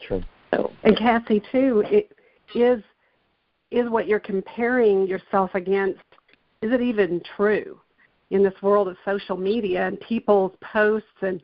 True. 0.01 0.24
So 0.54 0.72
and 0.84 0.98
Cassie 0.98 1.42
too, 1.51 1.84
it 1.86 2.12
is 2.56 2.84
is 3.72 3.89
what 3.89 4.08
you're 4.08 4.20
comparing 4.20 5.06
yourself 5.08 5.51
against 5.54 6.00
is 6.62 6.72
it 6.72 6.82
even 6.82 7.22
true 7.36 7.80
in 8.30 8.44
this 8.44 8.54
world 8.62 8.88
of 8.88 8.96
social 9.06 9.38
media 9.38 9.88
and 9.88 10.00
people's 10.00 10.54
posts 10.62 11.08
and 11.22 11.42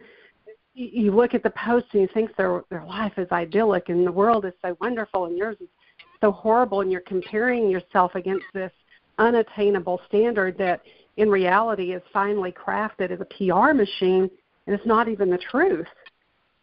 you 0.74 1.12
look 1.12 1.34
at 1.34 1.44
the 1.44 1.52
posts 1.52 1.90
and 1.94 2.02
you 2.02 2.08
think 2.14 2.36
their 2.36 2.64
their 2.70 2.86
life 2.86 3.14
is 3.18 3.28
idyllic 3.32 3.90
and 3.90 4.08
the 4.08 4.12
world 4.12 4.46
is 4.46 4.54
so 4.62 4.76
wonderful 4.82 5.26
and 5.26 5.38
yours 5.38 5.58
is 5.60 5.68
so 6.22 6.32
horrible 6.32 6.82
and 6.82 6.92
you're 6.92 7.02
comparing 7.02 7.70
yourself 7.70 8.16
against 8.16 8.46
this 8.54 8.72
unattainable 9.20 10.02
standard 10.08 10.58
that 10.58 10.82
in 11.18 11.30
reality 11.30 11.94
is 11.94 12.02
finely 12.12 12.52
crafted 12.52 13.12
as 13.12 13.20
a 13.20 13.26
PR 13.26 13.74
machine 13.74 14.30
and 14.66 14.76
it's 14.76 14.86
not 14.86 15.08
even 15.10 15.30
the 15.30 15.38
truth. 15.38 15.88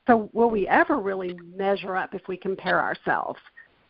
So 0.06 0.30
will 0.32 0.50
we 0.50 0.66
ever 0.68 0.98
really 0.98 1.36
measure 1.56 1.96
up 1.96 2.14
if 2.14 2.26
we 2.28 2.36
compare 2.36 2.80
ourselves? 2.80 3.38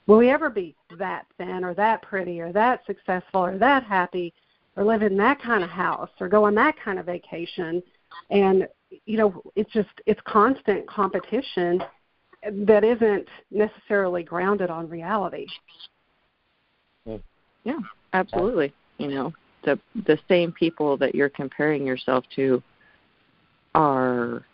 Will 0.07 0.19
we 0.19 0.31
ever 0.31 0.51
be 0.51 0.75
that 0.99 1.27
thin 1.39 1.65
or 1.65 1.75
that 1.75 2.03
pretty 2.03 2.41
or 2.41 2.53
that 2.53 2.85
successful 2.87 3.45
or 3.45 3.59
that 3.59 3.85
happy 3.85 4.33
or 4.77 4.85
live 4.85 5.03
in 5.03 5.17
that 5.19 5.41
kind 5.41 5.63
of 5.63 5.71
house 5.71 6.11
or 6.21 6.29
go 6.29 6.45
on 6.45 6.55
that 6.57 6.75
kind 6.83 6.99
of 6.99 7.07
vacation? 7.07 7.83
And 8.31 8.67
you 9.07 9.17
know, 9.17 9.43
it's 9.55 9.73
just 9.73 9.89
it's 10.07 10.21
constant 10.25 10.87
competition 10.89 11.83
that 12.43 12.85
isn't 12.85 13.29
necessarily 13.51 14.23
grounded 14.23 14.71
on 14.71 14.89
reality. 14.89 15.47
Yeah, 17.65 17.79
absolutely. 18.13 18.73
You 18.99 19.09
know, 19.09 19.33
the 19.65 19.79
the 20.07 20.19
same 20.29 20.53
people 20.53 20.97
that 20.97 21.15
you're 21.15 21.29
comparing 21.29 21.87
yourself 21.87 22.25
to 22.37 22.63
are 23.75 24.45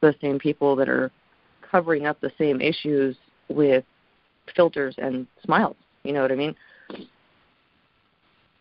the 0.00 0.14
same 0.20 0.38
people 0.38 0.76
that 0.76 0.88
are 0.88 1.10
covering 1.70 2.06
up 2.06 2.20
the 2.20 2.32
same 2.38 2.60
issues 2.60 3.16
with 3.48 3.84
filters 4.54 4.94
and 4.98 5.26
smiles. 5.44 5.76
You 6.04 6.12
know 6.12 6.22
what 6.22 6.32
I 6.32 6.36
mean? 6.36 6.54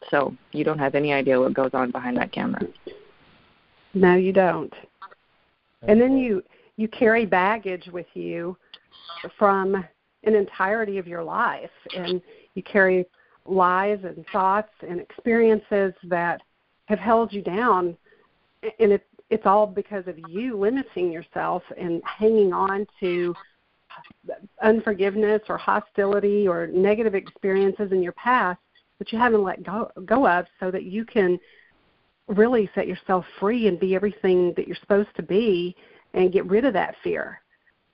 So 0.09 0.35
you 0.51 0.63
don't 0.63 0.79
have 0.79 0.95
any 0.95 1.13
idea 1.13 1.39
what 1.39 1.53
goes 1.53 1.71
on 1.73 1.91
behind 1.91 2.17
that 2.17 2.31
camera. 2.31 2.61
No, 3.93 4.15
you 4.15 4.31
don't. 4.31 4.73
And 5.83 5.99
then 5.99 6.17
you 6.17 6.43
you 6.75 6.87
carry 6.87 7.25
baggage 7.25 7.87
with 7.91 8.05
you 8.13 8.55
from 9.37 9.75
an 10.23 10.35
entirety 10.35 10.97
of 10.97 11.07
your 11.07 11.23
life 11.23 11.71
and 11.95 12.21
you 12.53 12.61
carry 12.63 13.05
lies 13.45 13.99
and 14.03 14.25
thoughts 14.31 14.71
and 14.87 14.99
experiences 14.99 15.93
that 16.03 16.41
have 16.85 16.99
held 16.99 17.33
you 17.33 17.41
down 17.41 17.97
and 18.79 18.91
it 18.91 19.05
it's 19.29 19.45
all 19.45 19.67
because 19.67 20.07
of 20.07 20.17
you 20.29 20.57
limiting 20.57 21.11
yourself 21.11 21.63
and 21.77 22.01
hanging 22.05 22.53
on 22.53 22.87
to 22.99 23.35
unforgiveness 24.61 25.41
or 25.49 25.57
hostility 25.57 26.47
or 26.47 26.67
negative 26.67 27.15
experiences 27.15 27.91
in 27.91 28.01
your 28.01 28.13
past 28.13 28.59
that 28.99 29.11
you 29.11 29.17
haven't 29.17 29.43
let 29.43 29.63
go 29.63 29.91
go 30.05 30.27
of 30.27 30.45
so 30.59 30.71
that 30.71 30.83
you 30.83 31.03
can 31.05 31.39
really 32.27 32.69
set 32.75 32.87
yourself 32.87 33.25
free 33.39 33.67
and 33.67 33.79
be 33.79 33.95
everything 33.95 34.53
that 34.55 34.67
you're 34.67 34.77
supposed 34.77 35.09
to 35.15 35.23
be 35.23 35.75
and 36.13 36.33
get 36.33 36.45
rid 36.45 36.65
of 36.65 36.73
that 36.73 36.95
fear 37.03 37.41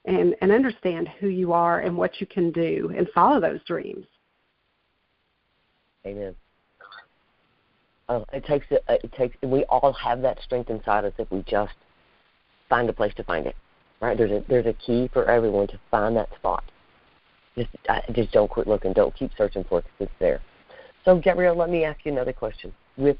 and 0.05 0.35
and 0.41 0.51
understand 0.51 1.07
who 1.19 1.27
you 1.27 1.53
are 1.53 1.79
and 1.79 1.95
what 1.95 2.19
you 2.19 2.27
can 2.27 2.51
do 2.51 2.91
and 2.95 3.07
follow 3.09 3.39
those 3.39 3.63
dreams. 3.63 4.05
Amen 6.05 6.35
uh, 8.09 8.21
it 8.31 8.45
takes 8.45 8.65
it, 8.69 9.13
takes 9.13 9.35
we 9.41 9.63
all 9.65 9.93
have 9.93 10.21
that 10.21 10.41
strength 10.41 10.69
inside 10.69 11.05
us 11.05 11.13
if 11.17 11.29
we 11.31 11.43
just 11.43 11.73
find 12.69 12.89
a 12.89 12.93
place 12.93 13.13
to 13.15 13.23
find 13.23 13.45
it 13.45 13.55
right 14.01 14.17
there's 14.17 14.31
a 14.31 14.43
there's 14.47 14.65
a 14.65 14.73
key 14.73 15.09
for 15.13 15.29
everyone 15.29 15.67
to 15.67 15.79
find 15.91 16.15
that 16.15 16.29
spot 16.35 16.63
just 17.57 17.69
just 18.13 18.31
don't 18.31 18.49
quit 18.49 18.67
looking 18.67 18.93
don't 18.93 19.15
keep 19.15 19.31
searching 19.37 19.63
for 19.69 19.79
it 19.79 19.85
because 19.85 20.11
it's 20.11 20.19
there 20.19 20.41
so 21.05 21.17
gabrielle 21.19 21.55
let 21.55 21.69
me 21.69 21.83
ask 21.83 21.99
you 22.05 22.11
another 22.11 22.33
question 22.33 22.73
with 22.97 23.17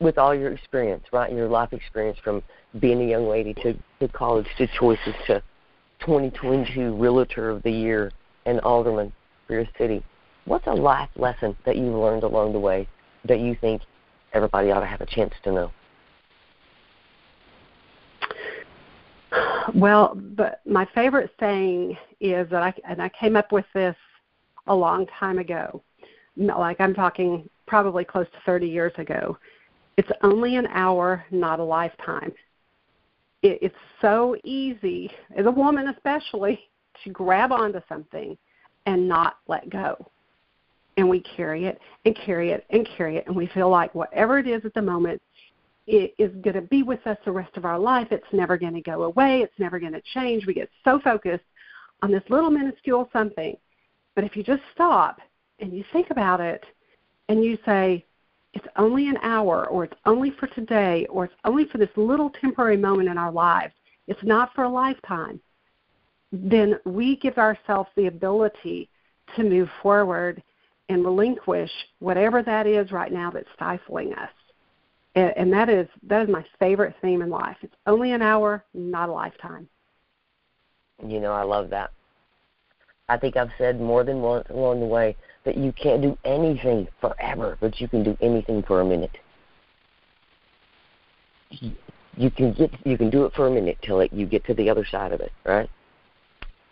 with 0.00 0.18
all 0.18 0.34
your 0.34 0.52
experience, 0.52 1.04
right? 1.12 1.32
Your 1.32 1.48
life 1.48 1.72
experience 1.72 2.18
from 2.24 2.42
being 2.80 3.02
a 3.02 3.04
young 3.04 3.28
lady 3.28 3.54
to, 3.54 3.74
to 4.00 4.08
college 4.08 4.46
to 4.58 4.66
choices 4.66 5.14
to 5.26 5.42
2022 6.00 6.96
Realtor 6.96 7.50
of 7.50 7.62
the 7.62 7.70
Year 7.70 8.10
and 8.46 8.60
Alderman 8.60 9.12
for 9.46 9.54
your 9.54 9.66
city. 9.76 10.02
What's 10.46 10.66
a 10.66 10.72
life 10.72 11.10
lesson 11.16 11.54
that 11.66 11.76
you've 11.76 11.94
learned 11.94 12.22
along 12.22 12.54
the 12.54 12.58
way 12.58 12.88
that 13.26 13.40
you 13.40 13.54
think 13.60 13.82
everybody 14.32 14.70
ought 14.70 14.80
to 14.80 14.86
have 14.86 15.00
a 15.00 15.06
chance 15.06 15.34
to 15.44 15.52
know? 15.52 15.72
Well, 19.74 20.14
but 20.36 20.60
my 20.66 20.86
favorite 20.94 21.30
saying 21.38 21.96
is 22.20 22.48
that 22.50 22.62
I 22.62 22.74
and 22.88 23.00
I 23.00 23.08
came 23.10 23.36
up 23.36 23.52
with 23.52 23.66
this 23.72 23.96
a 24.66 24.74
long 24.74 25.06
time 25.18 25.38
ago. 25.38 25.82
Like 26.36 26.80
I'm 26.80 26.94
talking 26.94 27.48
probably 27.66 28.04
close 28.04 28.26
to 28.32 28.38
30 28.44 28.66
years 28.66 28.92
ago 28.98 29.38
it's 30.00 30.10
only 30.22 30.56
an 30.56 30.66
hour, 30.68 31.26
not 31.30 31.60
a 31.60 31.62
lifetime. 31.62 32.32
It, 33.42 33.58
it's 33.60 33.76
so 34.00 34.34
easy, 34.44 35.10
as 35.36 35.44
a 35.44 35.50
woman 35.50 35.88
especially, 35.88 36.58
to 37.04 37.10
grab 37.10 37.52
onto 37.52 37.80
something 37.86 38.38
and 38.86 39.06
not 39.06 39.36
let 39.46 39.68
go. 39.68 40.09
And 40.96 41.08
we 41.08 41.20
carry 41.20 41.66
it 41.66 41.80
and 42.04 42.16
carry 42.16 42.50
it 42.50 42.66
and 42.70 42.88
carry 42.96 43.16
it, 43.16 43.26
and 43.26 43.34
we 43.34 43.46
feel 43.48 43.70
like 43.70 43.94
whatever 43.94 44.38
it 44.38 44.46
is 44.46 44.64
at 44.64 44.74
the 44.74 44.82
moment, 44.82 45.22
it 45.86 46.14
is 46.18 46.30
going 46.42 46.54
to 46.54 46.62
be 46.62 46.82
with 46.82 47.04
us 47.06 47.16
the 47.24 47.32
rest 47.32 47.56
of 47.56 47.64
our 47.64 47.78
life. 47.78 48.08
It's 48.10 48.24
never 48.32 48.56
going 48.56 48.74
to 48.74 48.80
go 48.80 49.04
away. 49.04 49.40
It's 49.40 49.58
never 49.58 49.80
going 49.80 49.92
to 49.92 50.02
change. 50.14 50.46
We 50.46 50.54
get 50.54 50.70
so 50.84 51.00
focused 51.00 51.44
on 52.02 52.10
this 52.10 52.22
little 52.28 52.50
minuscule 52.50 53.08
something. 53.12 53.56
But 54.14 54.24
if 54.24 54.36
you 54.36 54.42
just 54.42 54.62
stop 54.74 55.20
and 55.58 55.72
you 55.72 55.84
think 55.92 56.10
about 56.10 56.40
it 56.40 56.64
and 57.28 57.44
you 57.44 57.58
say, 57.64 58.04
it's 58.52 58.66
only 58.76 59.08
an 59.08 59.16
hour 59.22 59.66
or 59.68 59.84
it's 59.84 59.96
only 60.06 60.32
for 60.32 60.48
today 60.48 61.06
or 61.08 61.24
it's 61.24 61.34
only 61.44 61.66
for 61.66 61.78
this 61.78 61.90
little 61.96 62.30
temporary 62.40 62.76
moment 62.76 63.08
in 63.08 63.16
our 63.16 63.30
lives, 63.30 63.72
it's 64.06 64.22
not 64.24 64.52
for 64.54 64.64
a 64.64 64.68
lifetime, 64.68 65.40
then 66.32 66.78
we 66.84 67.16
give 67.16 67.38
ourselves 67.38 67.88
the 67.96 68.06
ability 68.06 68.88
to 69.36 69.44
move 69.44 69.68
forward 69.82 70.42
and 70.90 71.04
relinquish 71.04 71.70
whatever 72.00 72.42
that 72.42 72.66
is 72.66 72.90
right 72.90 73.12
now 73.12 73.30
that's 73.30 73.46
stifling 73.54 74.12
us. 74.14 74.30
And, 75.14 75.32
and 75.36 75.52
that 75.52 75.68
is 75.68 75.88
that 76.08 76.22
is 76.22 76.28
my 76.28 76.44
favorite 76.58 76.94
theme 77.00 77.22
in 77.22 77.30
life. 77.30 77.56
It's 77.62 77.74
only 77.86 78.12
an 78.12 78.22
hour, 78.22 78.64
not 78.74 79.08
a 79.08 79.12
lifetime. 79.12 79.68
You 81.06 81.20
know, 81.20 81.32
I 81.32 81.42
love 81.42 81.70
that. 81.70 81.92
I 83.08 83.16
think 83.16 83.36
I've 83.36 83.50
said 83.56 83.80
more 83.80 84.04
than 84.04 84.20
once 84.20 84.46
along 84.50 84.80
the 84.80 84.86
way 84.86 85.16
that 85.44 85.56
you 85.56 85.72
can't 85.72 86.02
do 86.02 86.18
anything 86.24 86.86
forever, 87.00 87.56
but 87.60 87.80
you 87.80 87.88
can 87.88 88.02
do 88.02 88.16
anything 88.20 88.62
for 88.62 88.80
a 88.80 88.84
minute. 88.84 89.16
You 92.16 92.30
can 92.30 92.52
get 92.52 92.70
you 92.84 92.98
can 92.98 93.10
do 93.10 93.24
it 93.24 93.32
for 93.34 93.46
a 93.46 93.50
minute 93.50 93.78
till 93.82 94.00
it, 94.00 94.12
you 94.12 94.26
get 94.26 94.44
to 94.46 94.54
the 94.54 94.68
other 94.68 94.84
side 94.90 95.12
of 95.12 95.20
it, 95.20 95.32
right? 95.44 95.70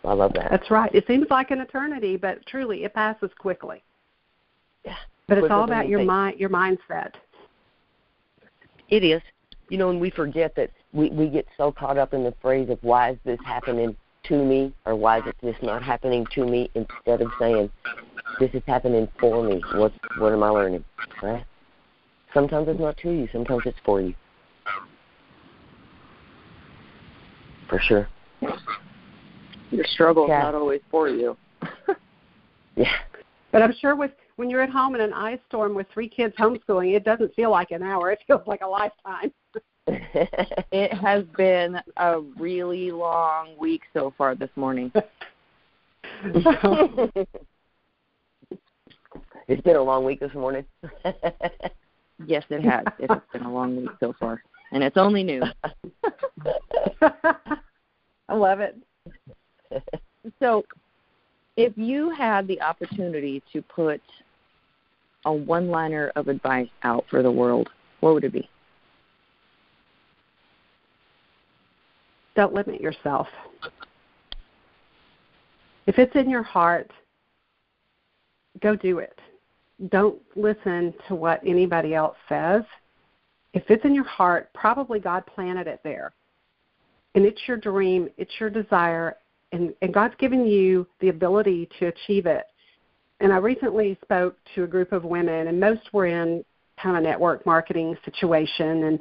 I 0.03 0.13
love 0.13 0.33
that. 0.33 0.49
That's 0.49 0.71
right. 0.71 0.93
It 0.93 1.05
seems 1.07 1.27
like 1.29 1.51
an 1.51 1.59
eternity, 1.59 2.15
but 2.15 2.45
truly, 2.45 2.83
it 2.85 2.93
passes 2.93 3.31
quickly. 3.37 3.83
Yeah. 4.85 4.95
But 5.27 5.37
it's 5.39 5.51
all 5.51 5.63
about 5.63 5.87
your 5.87 6.03
mind, 6.03 6.39
your 6.39 6.49
mindset. 6.49 7.11
It 8.89 9.03
is. 9.03 9.21
You 9.69 9.77
know, 9.77 9.89
and 9.89 10.01
we 10.01 10.09
forget 10.09 10.55
that 10.55 10.71
we 10.93 11.09
we 11.11 11.29
get 11.29 11.45
so 11.57 11.71
caught 11.71 11.97
up 11.97 12.13
in 12.13 12.23
the 12.23 12.33
phrase 12.41 12.69
of 12.69 12.79
why 12.81 13.11
is 13.11 13.17
this 13.23 13.39
happening 13.45 13.95
to 14.23 14.43
me 14.43 14.73
or 14.85 14.95
why 14.95 15.19
is 15.19 15.23
it 15.27 15.35
this 15.41 15.55
not 15.61 15.83
happening 15.83 16.25
to 16.33 16.45
me 16.45 16.69
instead 16.73 17.21
of 17.21 17.31
saying 17.39 17.69
this 18.39 18.49
is 18.53 18.63
happening 18.65 19.07
for 19.19 19.43
me. 19.43 19.61
What 19.75 19.93
what 20.17 20.33
am 20.33 20.43
I 20.43 20.49
learning? 20.49 20.83
Right? 21.21 21.45
Sometimes 22.33 22.67
it's 22.67 22.79
not 22.79 22.97
to 22.97 23.11
you. 23.11 23.27
Sometimes 23.31 23.61
it's 23.65 23.77
for 23.85 24.01
you. 24.01 24.13
For 27.67 27.79
sure. 27.79 28.07
Your 29.71 29.85
struggle's 29.85 30.29
yeah. 30.29 30.41
not 30.41 30.55
always 30.55 30.81
for 30.89 31.09
you. 31.09 31.37
yeah. 32.75 32.91
But 33.51 33.61
I'm 33.61 33.73
sure 33.79 33.95
with 33.95 34.11
when 34.39 34.49
you're 34.49 34.61
at 34.61 34.69
home 34.69 34.95
in 34.95 35.01
an 35.01 35.11
ice 35.11 35.37
storm 35.49 35.75
with 35.75 35.85
three 35.93 36.07
kids 36.07 36.33
homeschooling, 36.37 36.95
it 36.95 37.03
doesn't 37.03 37.35
feel 37.35 37.51
like 37.51 37.71
an 37.71 37.83
hour. 37.83 38.09
It 38.09 38.19
feels 38.27 38.47
like 38.47 38.61
a 38.61 38.67
lifetime. 38.67 39.33
it 39.87 40.93
has 40.93 41.25
been 41.35 41.77
a 41.97 42.21
really 42.39 42.89
long 42.89 43.49
week 43.59 43.81
so 43.93 44.13
far 44.17 44.35
this 44.35 44.49
morning. 44.55 44.93
it's 46.23 46.45
been 49.63 49.75
a 49.75 49.83
long 49.83 50.05
week 50.05 50.21
this 50.21 50.33
morning. 50.33 50.63
yes, 52.25 52.45
it 52.49 52.63
has. 52.63 52.85
It 52.97 53.11
has 53.11 53.19
been 53.33 53.43
a 53.43 53.53
long 53.53 53.75
week 53.75 53.89
so 53.99 54.13
far, 54.17 54.41
and 54.71 54.81
it's 54.81 54.95
only 54.95 55.21
new. 55.21 55.43
I 57.01 58.33
love 58.33 58.61
it. 58.61 58.77
So, 60.39 60.63
if 61.57 61.73
you 61.75 62.11
had 62.11 62.47
the 62.47 62.61
opportunity 62.61 63.43
to 63.51 63.61
put 63.61 63.99
a 65.25 65.33
one-liner 65.33 66.11
of 66.15 66.27
advice 66.27 66.69
out 66.83 67.05
for 67.09 67.21
the 67.21 67.31
world, 67.31 67.69
what 67.99 68.13
would 68.13 68.23
it 68.23 68.33
be? 68.33 68.49
Don't 72.35 72.53
limit 72.53 72.79
yourself. 72.79 73.27
If 75.87 75.97
it's 75.97 76.15
in 76.15 76.29
your 76.29 76.43
heart, 76.43 76.91
go 78.61 78.75
do 78.75 78.99
it. 78.99 79.19
Don't 79.89 80.19
listen 80.35 80.93
to 81.07 81.15
what 81.15 81.41
anybody 81.45 81.95
else 81.95 82.15
says. 82.27 82.63
If 83.53 83.63
it's 83.69 83.83
in 83.83 83.95
your 83.95 84.05
heart, 84.05 84.49
probably 84.53 84.99
God 84.99 85.25
planted 85.25 85.67
it 85.67 85.79
there. 85.83 86.13
And 87.15 87.25
it's 87.25 87.41
your 87.47 87.57
dream, 87.57 88.09
it's 88.17 88.31
your 88.39 88.49
desire, 88.49 89.17
and, 89.51 89.73
and 89.81 89.93
God's 89.93 90.13
given 90.19 90.45
you 90.45 90.85
the 90.99 91.09
ability 91.09 91.67
to 91.79 91.87
achieve 91.87 92.25
it. 92.27 92.45
And 93.19 93.33
I 93.33 93.37
recently 93.37 93.97
spoke 94.01 94.37
to 94.55 94.63
a 94.63 94.67
group 94.67 94.91
of 94.91 95.03
women, 95.03 95.47
and 95.47 95.59
most 95.59 95.93
were 95.93 96.05
in 96.05 96.43
kind 96.81 96.95
of 96.95 97.03
network 97.03 97.45
marketing 97.45 97.97
situation, 98.05 98.83
and 98.83 98.99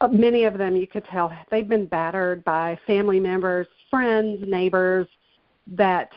uh, 0.00 0.08
many 0.08 0.44
of 0.44 0.58
them 0.58 0.76
you 0.76 0.86
could 0.86 1.04
tell 1.06 1.32
they've 1.50 1.68
been 1.68 1.86
battered 1.86 2.44
by 2.44 2.78
family 2.86 3.18
members, 3.18 3.66
friends, 3.90 4.44
neighbors 4.46 5.06
that 5.68 6.10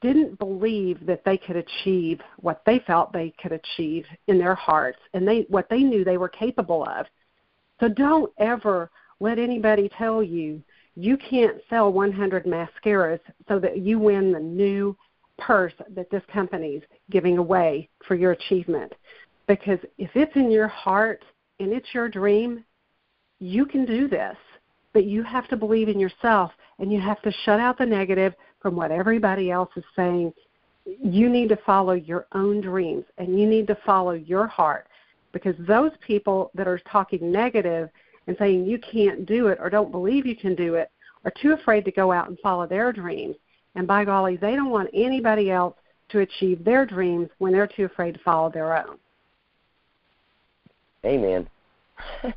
didn't 0.00 0.38
believe 0.38 1.04
that 1.06 1.24
they 1.24 1.36
could 1.36 1.56
achieve 1.56 2.20
what 2.38 2.62
they 2.64 2.80
felt 2.86 3.12
they 3.12 3.32
could 3.40 3.52
achieve 3.52 4.04
in 4.28 4.38
their 4.38 4.54
hearts 4.54 4.98
and 5.14 5.28
they 5.28 5.46
what 5.48 5.68
they 5.68 5.80
knew 5.80 6.04
they 6.04 6.16
were 6.16 6.28
capable 6.28 6.84
of. 6.84 7.06
So 7.80 7.88
don't 7.88 8.32
ever 8.38 8.90
let 9.20 9.38
anybody 9.38 9.90
tell 9.96 10.22
you 10.22 10.62
you 10.96 11.16
can't 11.16 11.58
sell 11.68 11.92
100 11.92 12.44
mascaras 12.44 13.20
so 13.46 13.58
that 13.58 13.78
you 13.78 13.98
win 13.98 14.32
the 14.32 14.40
new 14.40 14.96
purse 15.40 15.72
that 15.90 16.10
this 16.10 16.22
company's 16.32 16.82
giving 17.10 17.38
away 17.38 17.88
for 18.06 18.14
your 18.14 18.32
achievement. 18.32 18.92
Because 19.46 19.78
if 19.98 20.10
it's 20.14 20.34
in 20.36 20.50
your 20.50 20.68
heart 20.68 21.24
and 21.58 21.72
it's 21.72 21.92
your 21.92 22.08
dream, 22.08 22.64
you 23.40 23.66
can 23.66 23.84
do 23.84 24.06
this. 24.08 24.36
But 24.92 25.04
you 25.04 25.22
have 25.22 25.48
to 25.48 25.56
believe 25.56 25.88
in 25.88 25.98
yourself 25.98 26.52
and 26.78 26.92
you 26.92 27.00
have 27.00 27.20
to 27.22 27.32
shut 27.44 27.60
out 27.60 27.78
the 27.78 27.86
negative 27.86 28.34
from 28.60 28.76
what 28.76 28.90
everybody 28.90 29.50
else 29.50 29.70
is 29.76 29.84
saying. 29.96 30.32
You 30.84 31.28
need 31.28 31.48
to 31.50 31.58
follow 31.64 31.92
your 31.92 32.26
own 32.32 32.60
dreams 32.60 33.04
and 33.18 33.38
you 33.38 33.46
need 33.46 33.66
to 33.68 33.78
follow 33.86 34.12
your 34.12 34.46
heart 34.46 34.86
because 35.32 35.54
those 35.60 35.92
people 36.06 36.50
that 36.54 36.66
are 36.66 36.80
talking 36.90 37.30
negative 37.30 37.88
and 38.26 38.36
saying 38.38 38.64
you 38.64 38.78
can't 38.78 39.26
do 39.26 39.48
it 39.48 39.58
or 39.60 39.70
don't 39.70 39.92
believe 39.92 40.26
you 40.26 40.36
can 40.36 40.54
do 40.54 40.74
it 40.74 40.90
are 41.24 41.32
too 41.42 41.52
afraid 41.52 41.84
to 41.84 41.92
go 41.92 42.10
out 42.12 42.28
and 42.28 42.38
follow 42.40 42.66
their 42.66 42.92
dreams. 42.92 43.36
And 43.74 43.86
by 43.86 44.04
golly, 44.04 44.36
they 44.36 44.54
don't 44.56 44.70
want 44.70 44.90
anybody 44.92 45.50
else 45.50 45.76
to 46.10 46.20
achieve 46.20 46.64
their 46.64 46.84
dreams 46.84 47.28
when 47.38 47.52
they're 47.52 47.68
too 47.68 47.84
afraid 47.84 48.14
to 48.14 48.20
follow 48.20 48.50
their 48.50 48.76
own. 48.76 48.98
Amen. 51.04 51.48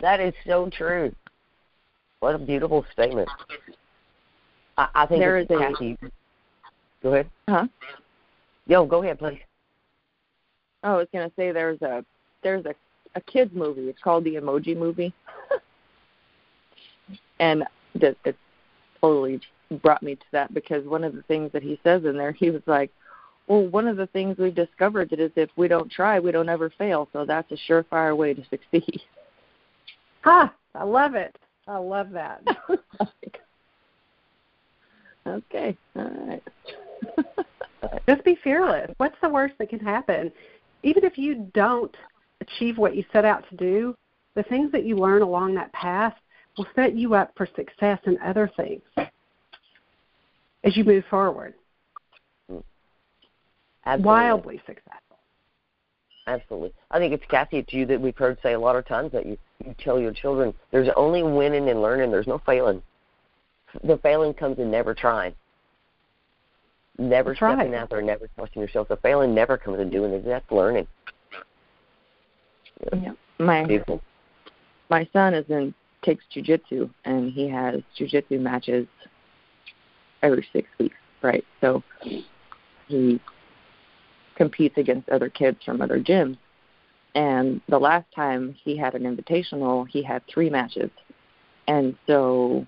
that 0.00 0.20
is 0.20 0.34
so 0.46 0.70
true. 0.70 1.14
What 2.20 2.34
a 2.34 2.38
beautiful 2.38 2.84
statement. 2.92 3.28
I, 4.76 4.88
I 4.94 5.06
think 5.06 5.20
there 5.20 5.38
it's 5.38 5.50
is 5.50 5.58
Cassie. 5.58 5.98
Go 7.02 7.14
ahead. 7.14 7.30
Huh? 7.48 7.66
Yo, 8.66 8.84
go 8.84 9.02
ahead, 9.02 9.18
please. 9.18 9.40
Oh, 10.82 10.94
I 10.94 10.96
was 10.96 11.08
gonna 11.12 11.30
say 11.36 11.52
there's 11.52 11.80
a 11.82 12.04
there's 12.42 12.64
a 12.66 12.74
a 13.14 13.20
kids 13.22 13.52
movie. 13.54 13.88
It's 13.88 14.00
called 14.02 14.24
the 14.24 14.36
Emoji 14.36 14.76
Movie, 14.76 15.12
and 17.40 17.64
that 17.96 18.16
it 18.24 18.36
totally 19.00 19.40
brought 19.82 20.02
me 20.02 20.16
to 20.16 20.26
that 20.32 20.52
because 20.52 20.84
one 20.86 21.04
of 21.04 21.14
the 21.14 21.22
things 21.22 21.52
that 21.52 21.62
he 21.62 21.78
says 21.84 22.04
in 22.04 22.16
there, 22.16 22.32
he 22.32 22.50
was 22.50 22.62
like, 22.66 22.90
"Well, 23.46 23.66
one 23.66 23.86
of 23.86 23.96
the 23.96 24.08
things 24.08 24.38
we've 24.38 24.54
discovered 24.54 25.12
is 25.12 25.30
if 25.36 25.50
we 25.56 25.68
don't 25.68 25.90
try, 25.90 26.18
we 26.18 26.32
don't 26.32 26.48
ever 26.48 26.70
fail. 26.70 27.08
So 27.12 27.24
that's 27.24 27.50
a 27.52 27.56
surefire 27.70 28.16
way 28.16 28.34
to 28.34 28.44
succeed." 28.50 29.00
Ha! 30.22 30.52
I 30.74 30.84
love 30.84 31.14
it. 31.14 31.36
I 31.66 31.78
love 31.78 32.10
that. 32.10 32.42
okay. 35.26 35.76
All 35.96 36.10
right. 36.26 36.42
Just 38.08 38.24
be 38.24 38.36
fearless. 38.42 38.90
What's 38.98 39.16
the 39.22 39.28
worst 39.28 39.54
that 39.58 39.70
can 39.70 39.80
happen? 39.80 40.32
Even 40.82 41.04
if 41.04 41.16
you 41.16 41.50
don't 41.54 41.94
achieve 42.40 42.78
what 42.78 42.96
you 42.96 43.04
set 43.12 43.24
out 43.24 43.44
to 43.50 43.56
do, 43.56 43.94
the 44.34 44.42
things 44.44 44.72
that 44.72 44.84
you 44.84 44.96
learn 44.96 45.22
along 45.22 45.54
that 45.54 45.72
path 45.72 46.14
will 46.60 46.66
set 46.74 46.94
you 46.94 47.14
up 47.14 47.32
for 47.36 47.48
success 47.56 47.98
in 48.04 48.18
other 48.22 48.50
things 48.54 48.82
as 50.62 50.76
you 50.76 50.84
move 50.84 51.04
forward. 51.08 51.54
Absolutely. 53.86 54.04
Wildly 54.04 54.62
successful. 54.66 55.16
Absolutely. 56.26 56.72
I 56.90 56.98
think 56.98 57.14
it's 57.14 57.24
Cassie, 57.30 57.58
it's 57.58 57.72
you 57.72 57.86
that 57.86 57.98
we've 57.98 58.16
heard 58.16 58.36
say 58.42 58.52
a 58.52 58.60
lot 58.60 58.76
of 58.76 58.86
times 58.86 59.10
that 59.12 59.24
you, 59.24 59.38
you 59.64 59.74
tell 59.82 59.98
your 59.98 60.12
children 60.12 60.52
there's 60.70 60.90
only 60.96 61.22
winning 61.22 61.70
and 61.70 61.80
learning, 61.80 62.10
there's 62.10 62.26
no 62.26 62.42
failing. 62.44 62.82
The 63.84 63.96
failing 63.98 64.34
comes 64.34 64.58
in 64.58 64.70
never 64.70 64.94
trying. 64.94 65.34
Never 66.98 67.30
That's 67.30 67.38
stepping 67.38 67.72
right. 67.72 67.80
out 67.80 67.88
there, 67.88 68.02
never 68.02 68.28
trusting 68.36 68.60
yourself. 68.60 68.88
The 68.88 68.98
failing 68.98 69.34
never 69.34 69.56
comes 69.56 69.80
in 69.80 69.88
doing 69.88 70.12
it. 70.12 70.26
That's 70.26 70.50
learning. 70.50 70.86
Yeah. 72.92 73.12
My 73.38 73.64
Beautiful. 73.64 74.02
my 74.90 75.08
son 75.14 75.32
is 75.32 75.46
in 75.48 75.72
takes 76.02 76.24
jujitsu 76.34 76.90
and 77.04 77.32
he 77.32 77.48
has 77.48 77.80
jujitsu 77.98 78.40
matches 78.40 78.86
every 80.22 80.46
six 80.52 80.68
weeks, 80.78 80.96
right? 81.22 81.44
So 81.60 81.82
he 82.86 83.20
competes 84.36 84.78
against 84.78 85.08
other 85.08 85.28
kids 85.28 85.58
from 85.64 85.80
other 85.80 86.00
gyms. 86.00 86.38
And 87.14 87.60
the 87.68 87.78
last 87.78 88.06
time 88.14 88.54
he 88.62 88.76
had 88.76 88.94
an 88.94 89.02
invitational, 89.02 89.86
he 89.88 90.02
had 90.02 90.22
three 90.32 90.48
matches. 90.48 90.90
And 91.66 91.96
so 92.06 92.66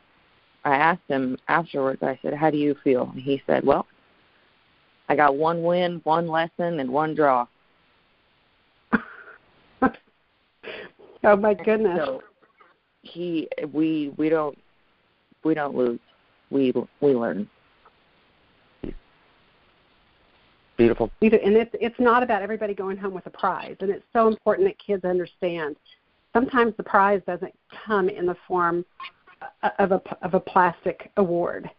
I 0.64 0.76
asked 0.76 1.08
him 1.08 1.38
afterwards, 1.48 2.02
I 2.02 2.18
said, 2.22 2.34
How 2.34 2.50
do 2.50 2.56
you 2.56 2.76
feel? 2.82 3.10
And 3.12 3.22
he 3.22 3.42
said, 3.46 3.64
Well, 3.64 3.86
I 5.08 5.16
got 5.16 5.36
one 5.36 5.62
win, 5.62 6.00
one 6.04 6.26
lesson, 6.28 6.80
and 6.80 6.90
one 6.90 7.14
draw. 7.14 7.46
oh 11.24 11.36
my 11.36 11.54
goodness. 11.54 11.98
So 11.98 12.22
he 13.02 13.48
we 13.72 14.12
we 14.16 14.28
don't 14.28 14.56
we 15.44 15.54
don't 15.54 15.76
lose. 15.76 16.00
We 16.50 16.72
we 17.00 17.14
learn. 17.14 17.48
Beautiful. 20.76 21.10
You 21.20 21.30
do, 21.30 21.38
and 21.44 21.54
it's 21.54 21.74
it's 21.80 21.98
not 22.00 22.22
about 22.22 22.42
everybody 22.42 22.74
going 22.74 22.96
home 22.96 23.14
with 23.14 23.26
a 23.26 23.30
prize, 23.30 23.76
and 23.80 23.90
it's 23.90 24.04
so 24.12 24.28
important 24.28 24.66
that 24.68 24.78
kids 24.78 25.04
understand. 25.04 25.76
Sometimes 26.32 26.74
the 26.76 26.82
prize 26.82 27.20
doesn't 27.26 27.54
come 27.86 28.08
in 28.08 28.24
the 28.26 28.36
form 28.48 28.84
of 29.78 29.92
a 29.92 30.00
of 30.22 30.34
a 30.34 30.40
plastic 30.40 31.10
award. 31.16 31.70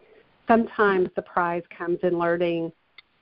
Sometimes 0.47 1.09
the 1.15 1.21
prize 1.21 1.63
comes 1.75 1.99
in 2.03 2.19
learning 2.19 2.71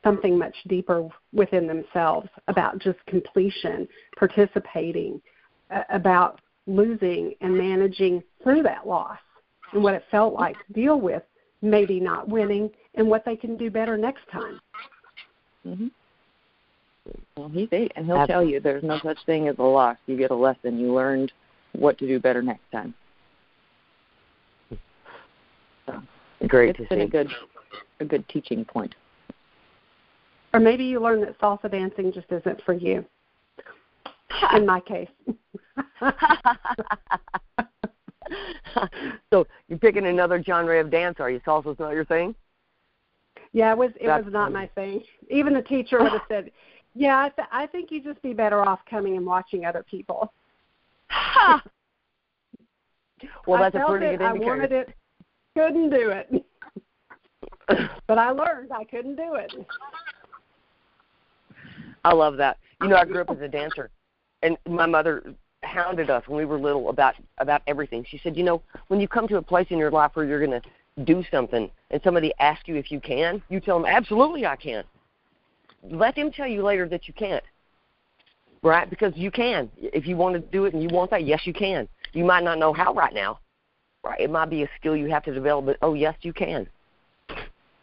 something 0.04 0.38
much 0.38 0.56
deeper 0.68 1.08
within 1.32 1.68
themselves 1.68 2.28
about 2.48 2.80
just 2.80 2.98
completion, 3.06 3.88
participating, 4.18 5.22
uh, 5.70 5.84
about 5.90 6.42
losing 6.68 7.34
and 7.42 7.58
managing 7.58 8.24
through 8.44 8.64
that 8.64 8.88
loss 8.88 9.18
and 9.74 9.84
what 9.84 9.94
it 9.94 10.04
felt 10.12 10.34
like 10.34 10.56
to 10.68 10.74
deal 10.74 11.00
with 11.00 11.24
maybe 11.62 12.00
not 12.00 12.28
winning 12.28 12.70
and 12.96 13.08
what 13.08 13.24
they 13.26 13.36
can 13.36 13.58
do 13.58 13.70
better 13.70 13.98
next 13.98 14.22
time. 14.32 14.60
Mm-hmm. 15.66 15.88
Well, 17.36 17.50
he's 17.50 17.70
eight, 17.72 17.92
and 17.96 18.06
he'll 18.06 18.28
tell 18.28 18.44
you 18.44 18.60
there's 18.60 18.84
no 18.84 19.00
such 19.04 19.18
thing 19.26 19.48
as 19.48 19.56
a 19.58 19.64
loss. 19.64 19.98
You 20.06 20.18
get 20.18 20.32
a 20.32 20.36
lesson. 20.36 20.80
You 20.80 20.94
learned 20.94 21.32
what 21.74 21.98
to 22.00 22.08
do 22.08 22.20
better 22.20 22.42
next 22.42 22.70
time. 22.72 22.94
So 25.88 26.02
Great 26.48 26.70
it's 26.70 26.78
to 26.80 26.86
been 26.90 27.00
see. 27.00 27.06
a 27.06 27.08
good, 27.08 27.30
a 28.00 28.06
good 28.06 28.28
teaching 28.30 28.66
point. 28.66 28.94
Or 30.54 30.60
maybe 30.60 30.84
you 30.84 31.00
learn 31.00 31.22
that 31.22 31.40
salsa 31.40 31.72
dancing 31.72 32.12
just 32.12 32.28
isn't 32.32 32.62
for 32.64 32.74
you. 32.74 33.06
In 34.56 34.66
my 34.66 34.80
case. 34.80 35.10
so 39.32 39.46
you're 39.68 39.80
picking 39.80 40.06
another 40.06 40.42
genre 40.42 40.80
of 40.80 40.90
dance, 40.90 41.18
are 41.20 41.30
you? 41.30 41.40
Salsa's 41.42 41.80
not 41.80 41.92
your 41.92 42.06
thing? 42.06 42.34
Yeah, 43.54 43.72
it 43.72 43.78
was. 43.78 43.92
It 44.00 44.08
That's 44.08 44.26
was 44.26 44.34
not 44.34 44.52
funny. 44.52 44.66
my 44.66 44.68
thing. 44.76 45.04
Even 45.30 45.54
the 45.54 45.62
teacher 45.62 46.02
would 46.02 46.12
have 46.14 46.22
said, 46.30 46.52
"Yeah, 46.96 47.20
I, 47.20 47.30
th- 47.30 47.48
I 47.52 47.68
think 47.68 47.92
you'd 47.92 48.04
just 48.04 48.22
be 48.22 48.34
better 48.34 48.62
off 48.62 48.80
coming 48.90 49.18
and 49.18 49.26
watching 49.26 49.66
other 49.66 49.84
people." 49.84 50.34
Ha! 51.10 51.64
well, 53.46 53.62
I 53.62 53.70
that's 53.70 53.84
a 53.84 53.90
pretty 53.90 54.06
it, 54.08 54.20
good 54.20 54.26
I 54.26 54.34
wanted 54.34 54.72
it, 54.72 54.90
couldn't 55.56 55.90
do 55.90 56.12
it. 56.12 56.46
but 58.08 58.18
I 58.18 58.32
learned 58.32 58.72
I 58.72 58.86
couldn't 58.86 59.18
do 59.18 59.36
it. 59.36 59.54
I 62.04 62.14
love 62.14 62.38
that. 62.38 62.58
You 62.82 62.88
know, 62.88 62.96
I 62.96 63.06
grew 63.06 63.22
up 63.22 63.30
as 63.30 63.42
a 63.42 63.48
dancer, 63.48 63.92
and 64.44 64.58
my 64.68 64.86
mother 64.86 65.34
hounded 65.64 66.10
us 66.10 66.28
when 66.28 66.38
we 66.38 66.46
were 66.46 66.60
little 66.60 66.90
about 66.90 67.16
about 67.38 67.62
everything. 67.68 68.06
She 68.10 68.20
said, 68.24 68.36
you 68.36 68.44
know, 68.44 68.62
when 68.88 69.00
you 69.00 69.08
come 69.08 69.28
to 69.28 69.38
a 69.38 69.42
place 69.42 69.68
in 69.70 69.78
your 69.78 69.92
life 69.92 70.12
where 70.14 70.26
you're 70.26 70.46
going 70.46 70.62
to 70.62 71.04
do 71.04 71.24
something, 71.32 71.70
and 71.90 72.02
somebody 72.04 72.34
asks 72.40 72.68
you 72.68 72.76
if 72.76 72.92
you 72.92 73.00
can, 73.00 73.42
you 73.50 73.60
tell 73.60 73.80
them, 73.80 73.90
absolutely, 73.90 74.46
I 74.46 74.56
can. 74.56 74.84
Let 75.84 76.16
them 76.16 76.32
tell 76.32 76.48
you 76.48 76.64
later 76.64 76.88
that 76.90 77.08
you 77.08 77.14
can't, 77.14 77.44
right? 78.62 78.90
Because 78.90 79.14
you 79.16 79.32
can. 79.32 79.72
If 79.78 80.06
you 80.06 80.18
want 80.18 80.36
to 80.36 80.40
do 80.40 80.66
it 80.66 80.74
and 80.74 80.84
you 80.84 80.90
want 80.90 81.12
that, 81.12 81.26
yes, 81.26 81.42
you 81.46 81.54
can. 81.54 81.88
You 82.14 82.26
might 82.26 82.44
not 82.44 82.60
know 82.60 82.74
how 82.74 82.94
right 82.94 83.14
now, 83.14 83.40
right? 84.04 84.20
It 84.20 84.30
might 84.30 84.50
be 84.50 84.64
a 84.64 84.70
skill 84.80 84.96
you 84.96 85.10
have 85.10 85.24
to 85.24 85.34
develop, 85.34 85.66
but 85.66 85.78
oh, 85.82 85.94
yes, 85.94 86.16
you 86.22 86.34
can. 86.34 86.68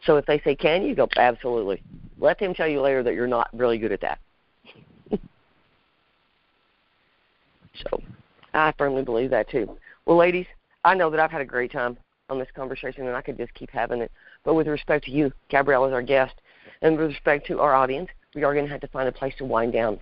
So 0.05 0.17
if 0.17 0.27
they 0.27 0.39
say, 0.41 0.55
can 0.55 0.83
you? 0.83 0.95
Go, 0.95 1.09
absolutely. 1.17 1.83
Let 2.19 2.39
them 2.39 2.55
tell 2.55 2.69
you 2.69 2.81
later 2.81 3.03
that 3.03 3.15
you're 3.15 3.27
not 3.27 3.49
really 3.53 3.79
good 3.79 3.93
at 3.93 4.01
that. 4.03 4.19
So 7.83 8.03
I 8.55 8.73
firmly 8.77 9.03
believe 9.03 9.31
that 9.31 9.51
too. 9.51 9.77
Well, 10.07 10.17
ladies, 10.17 10.47
I 10.85 10.95
know 10.95 11.11
that 11.11 11.21
I've 11.21 11.31
had 11.31 11.41
a 11.41 11.47
great 11.47 11.73
time 11.73 11.97
on 12.31 12.39
this 12.39 12.49
conversation 12.55 13.07
and 13.07 13.17
I 13.17 13.23
could 13.23 13.37
just 13.37 13.55
keep 13.55 13.71
having 13.71 14.01
it. 14.01 14.13
But 14.45 14.55
with 14.55 14.69
respect 14.69 15.05
to 15.07 15.11
you, 15.11 15.33
Gabrielle, 15.49 15.85
as 15.85 15.93
our 15.93 16.03
guest, 16.03 16.35
and 16.83 16.97
with 16.97 17.11
respect 17.11 17.47
to 17.47 17.61
our 17.61 17.75
audience, 17.75 18.09
we 18.35 18.45
are 18.45 18.55
going 18.55 18.67
to 18.67 18.71
have 18.71 18.81
to 18.81 18.89
find 18.89 19.09
a 19.09 19.13
place 19.13 19.35
to 19.39 19.45
wind 19.45 19.73
down. 19.73 19.99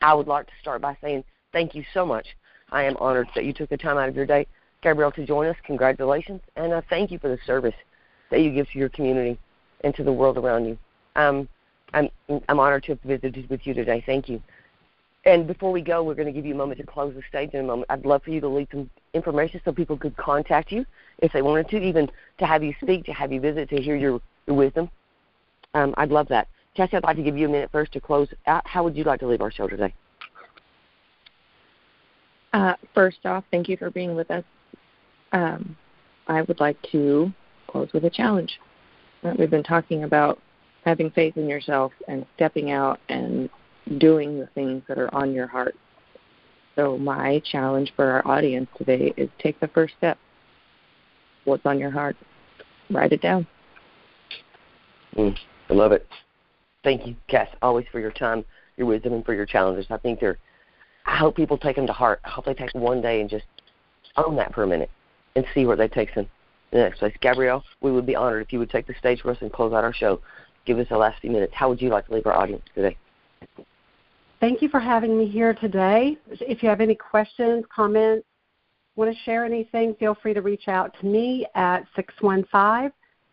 I 0.00 0.14
would 0.14 0.26
like 0.26 0.46
to 0.46 0.52
start 0.60 0.80
by 0.80 0.96
saying 1.00 1.24
thank 1.52 1.74
you 1.74 1.84
so 1.92 2.06
much. 2.06 2.26
I 2.70 2.84
am 2.84 2.96
honored 2.96 3.28
that 3.34 3.44
you 3.44 3.52
took 3.52 3.70
the 3.70 3.76
time 3.76 3.98
out 3.98 4.08
of 4.08 4.16
your 4.16 4.26
day, 4.26 4.46
Gabrielle, 4.82 5.12
to 5.12 5.26
join 5.26 5.46
us. 5.46 5.56
Congratulations. 5.64 6.40
And 6.56 6.72
uh, 6.72 6.82
thank 6.88 7.10
you 7.10 7.18
for 7.18 7.28
the 7.28 7.38
service 7.46 7.74
that 8.30 8.40
you 8.40 8.50
give 8.50 8.68
to 8.70 8.78
your 8.78 8.88
community 8.88 9.38
and 9.84 9.94
to 9.94 10.02
the 10.02 10.12
world 10.12 10.38
around 10.38 10.64
you. 10.64 10.78
Um, 11.16 11.48
I'm, 11.92 12.08
I'm 12.48 12.58
honored 12.58 12.84
to 12.84 12.92
have 12.92 13.00
visited 13.02 13.50
with 13.50 13.66
you 13.66 13.74
today. 13.74 14.02
Thank 14.04 14.28
you. 14.28 14.42
And 15.24 15.46
before 15.46 15.70
we 15.70 15.82
go, 15.82 16.02
we're 16.02 16.16
going 16.16 16.26
to 16.26 16.32
give 16.32 16.44
you 16.44 16.54
a 16.54 16.56
moment 16.56 16.80
to 16.80 16.86
close 16.86 17.14
the 17.14 17.22
stage 17.28 17.50
in 17.54 17.60
a 17.60 17.62
moment. 17.62 17.86
I'd 17.90 18.04
love 18.04 18.24
for 18.24 18.30
you 18.30 18.40
to 18.40 18.48
leave 18.48 18.66
some 18.72 18.90
information 19.14 19.60
so 19.64 19.72
people 19.72 19.96
could 19.96 20.16
contact 20.16 20.72
you 20.72 20.84
if 21.18 21.32
they 21.32 21.42
wanted 21.42 21.68
to, 21.68 21.78
even 21.78 22.10
to 22.38 22.46
have 22.46 22.64
you 22.64 22.74
speak, 22.82 23.04
to 23.04 23.12
have 23.12 23.30
you 23.32 23.40
visit, 23.40 23.68
to 23.70 23.80
hear 23.80 23.94
your, 23.94 24.20
your 24.46 24.56
wisdom. 24.56 24.90
Um, 25.74 25.94
I'd 25.96 26.10
love 26.10 26.26
that. 26.28 26.48
Cassie, 26.76 26.96
I'd 26.96 27.04
like 27.04 27.16
to 27.16 27.22
give 27.22 27.36
you 27.36 27.46
a 27.46 27.50
minute 27.50 27.70
first 27.70 27.92
to 27.92 28.00
close 28.00 28.28
out. 28.46 28.66
How 28.66 28.82
would 28.82 28.96
you 28.96 29.04
like 29.04 29.20
to 29.20 29.28
leave 29.28 29.42
our 29.42 29.52
show 29.52 29.68
today? 29.68 29.94
Uh, 32.52 32.74
first 32.92 33.24
off, 33.24 33.44
thank 33.50 33.68
you 33.68 33.76
for 33.76 33.90
being 33.90 34.14
with 34.14 34.30
us. 34.30 34.44
Um, 35.32 35.76
I 36.26 36.42
would 36.42 36.60
like 36.60 36.76
to 36.90 37.32
close 37.68 37.88
with 37.92 38.04
a 38.04 38.10
challenge. 38.10 38.58
Uh, 39.22 39.34
We've 39.38 39.50
been 39.50 39.62
talking 39.62 40.04
about 40.04 40.40
having 40.84 41.10
faith 41.10 41.36
in 41.36 41.48
yourself 41.48 41.92
and 42.08 42.26
stepping 42.36 42.72
out 42.72 42.98
and 43.08 43.48
doing 43.98 44.38
the 44.38 44.46
things 44.54 44.82
that 44.88 44.98
are 44.98 45.12
on 45.14 45.32
your 45.32 45.46
heart. 45.46 45.74
So, 46.76 46.96
my 46.96 47.42
challenge 47.50 47.92
for 47.94 48.06
our 48.06 48.26
audience 48.26 48.68
today 48.78 49.12
is 49.16 49.28
take 49.38 49.60
the 49.60 49.68
first 49.68 49.94
step. 49.98 50.18
What's 51.44 51.66
on 51.66 51.78
your 51.78 51.90
heart? 51.90 52.16
Write 52.90 53.12
it 53.12 53.20
down. 53.20 53.46
Mm, 55.16 55.36
I 55.68 55.74
love 55.74 55.92
it. 55.92 56.06
Thank 56.82 57.06
you, 57.06 57.14
Cass, 57.28 57.48
always 57.60 57.86
for 57.92 58.00
your 58.00 58.10
time, 58.10 58.44
your 58.76 58.86
wisdom, 58.86 59.12
and 59.12 59.24
for 59.24 59.34
your 59.34 59.46
challenges. 59.46 59.86
I 59.90 59.98
think 59.98 60.20
they're. 60.20 60.38
I 61.04 61.16
hope 61.16 61.36
people 61.36 61.58
take 61.58 61.76
them 61.76 61.86
to 61.86 61.92
heart. 61.92 62.20
I 62.24 62.30
hope 62.30 62.44
they 62.44 62.54
take 62.54 62.74
one 62.74 63.02
day 63.02 63.20
and 63.20 63.28
just 63.28 63.44
own 64.16 64.36
that 64.36 64.54
for 64.54 64.62
a 64.62 64.66
minute 64.66 64.90
and 65.36 65.44
see 65.54 65.66
where 65.66 65.76
that 65.76 65.92
takes 65.92 66.14
them. 66.14 66.28
In 66.70 66.78
the 66.78 66.84
next 66.84 67.00
place, 67.00 67.14
Gabrielle, 67.20 67.62
we 67.82 67.92
would 67.92 68.06
be 68.06 68.16
honored 68.16 68.42
if 68.42 68.52
you 68.52 68.58
would 68.58 68.70
take 68.70 68.86
the 68.86 68.94
stage 68.98 69.20
for 69.20 69.30
us 69.30 69.38
and 69.40 69.52
close 69.52 69.72
out 69.72 69.84
our 69.84 69.92
show. 69.92 70.20
Give 70.64 70.78
us 70.78 70.88
the 70.88 70.96
last 70.96 71.20
few 71.20 71.30
minutes. 71.30 71.52
How 71.54 71.68
would 71.68 71.82
you 71.82 71.90
like 71.90 72.06
to 72.06 72.14
leave 72.14 72.26
our 72.26 72.32
audience 72.32 72.62
today? 72.74 72.96
Thank 74.42 74.60
you 74.60 74.68
for 74.68 74.80
having 74.80 75.16
me 75.16 75.28
here 75.28 75.54
today. 75.54 76.18
If 76.28 76.64
you 76.64 76.68
have 76.68 76.80
any 76.80 76.96
questions, 76.96 77.64
comments, 77.72 78.26
want 78.96 79.16
to 79.16 79.22
share 79.22 79.44
anything, 79.44 79.94
feel 80.00 80.16
free 80.20 80.34
to 80.34 80.42
reach 80.42 80.66
out 80.66 80.92
to 80.98 81.06
me 81.06 81.46
at 81.54 81.84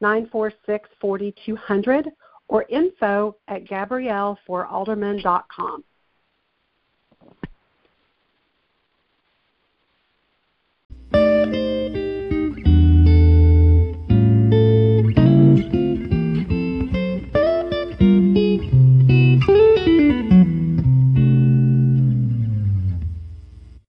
615-946-4200 0.03 2.05
or 2.47 2.63
info 2.69 3.35
at 3.47 3.65
gabrielleforalderman.com. 3.65 5.83